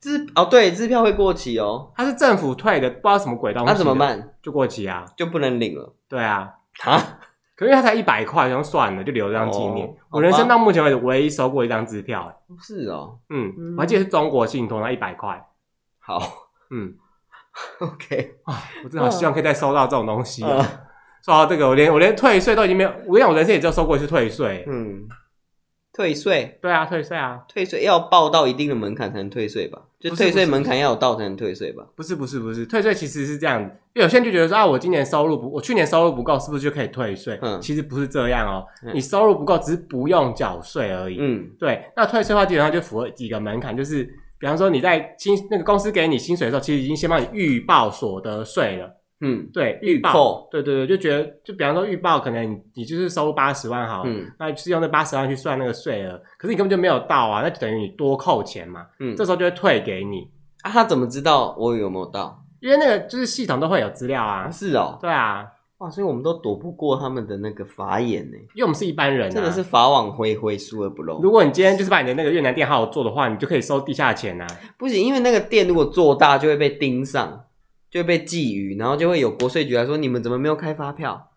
[0.00, 1.92] 支哦，对，支票会过期哦。
[1.94, 3.66] 它是政府退的，不知道什么鬼东西。
[3.70, 4.32] 那怎么办？
[4.42, 5.94] 就过期啊，就不能领了。
[6.08, 7.18] 对啊，啊？
[7.54, 9.86] 可是它才一百块，然后算了，就留这张纪念。
[9.86, 12.34] 哦、我人生到目前为止唯一收过一张支票。
[12.58, 15.46] 是哦，嗯，嗯，我还记得是中国信托那一百块。
[15.98, 16.18] 好，
[16.70, 16.94] 嗯，
[17.80, 20.42] OK 啊，我真的好希望可以再收到这种东西。
[20.42, 20.66] 啊。
[21.22, 22.90] 说到这个，我连我连退税都已经没有。
[23.06, 24.64] 我跟你讲，我人生也只有收过一次退税。
[24.66, 25.06] 嗯。
[26.00, 26.58] 退税？
[26.62, 29.78] 对啊，退税啊，退税要报到一定的门槛才能退税吧？
[29.98, 31.84] 就退税门槛要有到才能退税吧？
[31.94, 37.38] 不是不是不是，退税其实是这样，因为有些人就觉得说啊，我今年收入不，我去年收入不够，是不是就可以退税？
[37.42, 41.18] 嗯，其实不是这样哦，嗯、你收入不够，只是不用缴税而已。
[41.20, 44.04] 嗯，对，那退税的话，基本上就符合几个门槛，就是
[44.38, 48.90] 比方说你在薪那个公司给你薪水的时候，其实已经先帮你预报所得税了。
[49.22, 60.26] 嗯，对，预报，对对对，就觉得，就比方说预报，可能你你就是收入八十万好，嗯，那就是用那八十万去算那个税额，可是你根本就没有到啊，那就等于你多扣钱嘛，嗯，这时候就会退给你
[60.62, 60.70] 啊。
[60.70, 62.42] 他怎么知道我有没有到？
[62.60, 64.44] 因为那个就是系统都会有资料啊。
[64.44, 65.44] 啊是哦，对啊，
[65.78, 71.20] 哇，所以我们都躲不过他们的那个法眼呢，因为我们是一般人，啊，真的是法网恢恢，疏而不漏。
[71.20, 74.46] 如果你今天就是把你的那个越南店好好做的话，你就可以收地下钱啊。
[74.78, 77.44] 不行，因为那个店如果做大，就会被盯上。
[77.90, 81.30] 就会被觊觎，然后就会有国税局来说：“你们怎么没有开发票？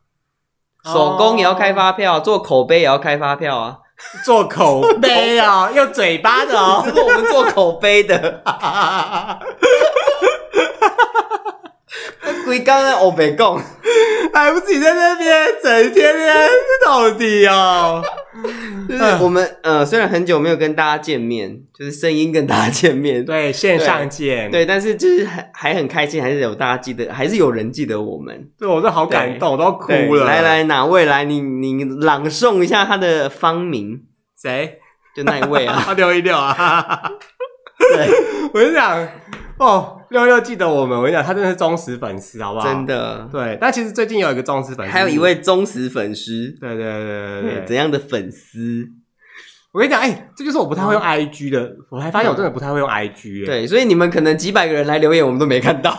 [0.86, 3.80] 手工也要开发票，做口碑也要开发票啊！
[4.26, 8.44] 做口碑啊， 用嘴巴的哦，是我们做口碑的。”
[12.46, 13.58] 龟刚刚欧北贡，
[14.34, 16.50] 还不自己在那边整天天
[16.86, 18.04] 到底哦。
[18.90, 30.26] 就是我们呃，虽然很久没有跟大家见面，就是声音跟大家见面，对，线上见，对，对，但是就是还还很开心，还是有大家记得，还是有人记得我们，对，我都好感动，我都要哭了。
[30.26, 31.24] 来来，哪位来？
[31.24, 34.02] 你你朗诵一下他的芳名，
[34.42, 34.80] 谁？
[35.16, 37.12] 就那一位啊， 六一六啊，
[37.78, 38.10] 对，
[38.52, 39.08] 我就想
[39.58, 40.00] 哦。
[40.10, 42.68] 六六记得我们，我跟你讲，他真的是忠实粉丝，好不好？
[42.68, 43.58] 真的，对。
[43.60, 48.88] 但其实最近有一个忠实粉丝，还有一位忠实粉丝，对对对对对，怎样的粉丝？
[49.72, 53.46] 我跟你讲，哎、欸，这就是我不太会用 IG 的，嗯、我还发现我真的不太会用 IG、欸。
[53.48, 55.92] 对，所以你们可能几百个人来留言，我们都没看到。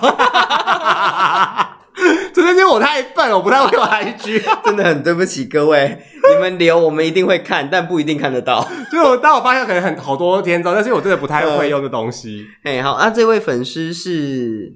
[2.74, 5.96] 我太笨，我不太会用 IG， 真的很对不起各位。
[6.34, 8.66] 你们留我们一定会看，但不一定看得到。
[8.90, 12.46] 就我当我发现可能很好多天之后，但是我真的不太会用的东西。
[12.64, 14.72] 哎、嗯，好，那、啊、这位粉丝是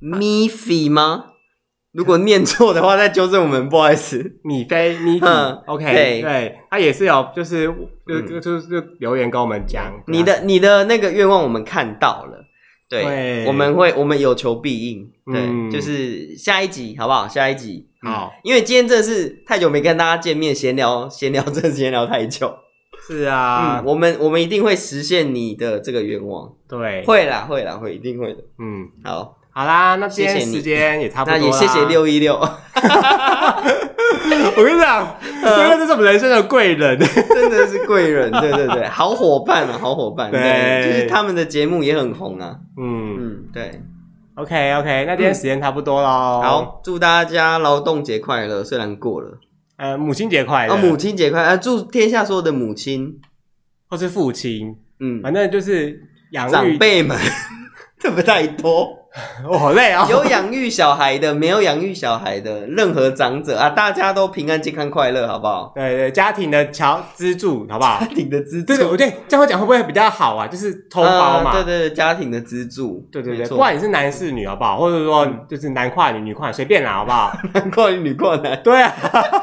[0.00, 1.26] Miffy 吗？
[1.92, 4.38] 如果念错的话，再纠正我们，不好意思。
[4.42, 7.66] 米菲，Miffy，OK，对，对，他也是有，就是
[8.06, 12.44] 就就就就留言跟我们讲，你的你的那个愿望我们看到了。
[13.02, 15.10] 对，我们会，我们有求必应。
[15.26, 17.26] 对，嗯、就是下一集，好不好？
[17.26, 18.40] 下一集，好、嗯。
[18.44, 22.54] 因为今天真的是太久没跟大家见面，闲聊， 闲聊，真的闲聊太久。
[23.06, 26.50] 是啊，嗯，我们我们一定会实现你的这个愿望。
[26.68, 28.42] 对，会啦，会啦，会，一定会的。
[28.58, 32.34] 嗯，好，好啦，那今天时间也差不多了，那也谢谢六一六。
[34.56, 43.16] 我跟你讲，因为这是我们人生的贵人， 真的是贵人，对对对，好伙伴啊，好伙伴，对，就是他们的节目也很红啊，嗯。
[43.16, 43.80] 嗯，对
[44.34, 49.38] ，OK OK，那今天时间差不多喽，好，祝大家劳动节快乐，虽然过了，
[49.76, 53.20] 呃，母亲节快乐，哦，母亲节快乐，祝天下所有的母亲
[53.88, 56.00] 或是父亲，嗯，反正就是
[56.32, 57.16] 养长辈们，
[58.04, 58.98] 这不太多。
[59.48, 60.06] 我好累啊！
[60.10, 65.72] 有养育小孩的，没有养育小孩的，任何长者啊，大家都平安、健康、快乐，好不好？
[65.74, 68.00] 对对，家庭的桥支柱，好不好？
[68.00, 70.46] 家庭的支柱，对对，我觉得这样讲会不会比较好啊？
[70.48, 74.76] 就是偷包嘛，对对对，家庭的支柱，对对对，不管你是男是女，好不好？
[74.76, 77.32] 或者说就是男跨女，女跨随便啦，好不好？
[77.54, 78.92] 男跨女，女跨男，对啊，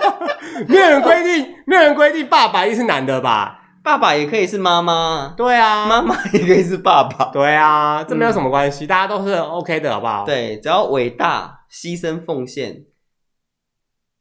[0.68, 3.61] 没有人规定，没有人规定爸爸一定是男的吧？
[3.84, 10.24] 爸爸也可以是妈妈，对啊，妈妈也可以是爸爸，对啊，这没有什么关系，嗯、大家都是 OK 的，好不好？
[10.26, 12.84] 对，只要伟大、牺牲、奉献，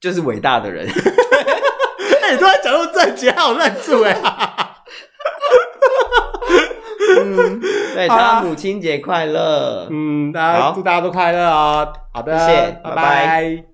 [0.00, 0.86] 就是伟大的人。
[2.22, 4.16] 哎、欸，你突然讲到正经，好认住哎。
[7.22, 7.61] 嗯，
[7.94, 9.88] 对，大家母亲节快乐。
[9.90, 11.92] 嗯，大家祝大家都快乐哦。
[12.14, 12.94] 好的，谢谢，拜拜。
[12.94, 13.69] 拜拜。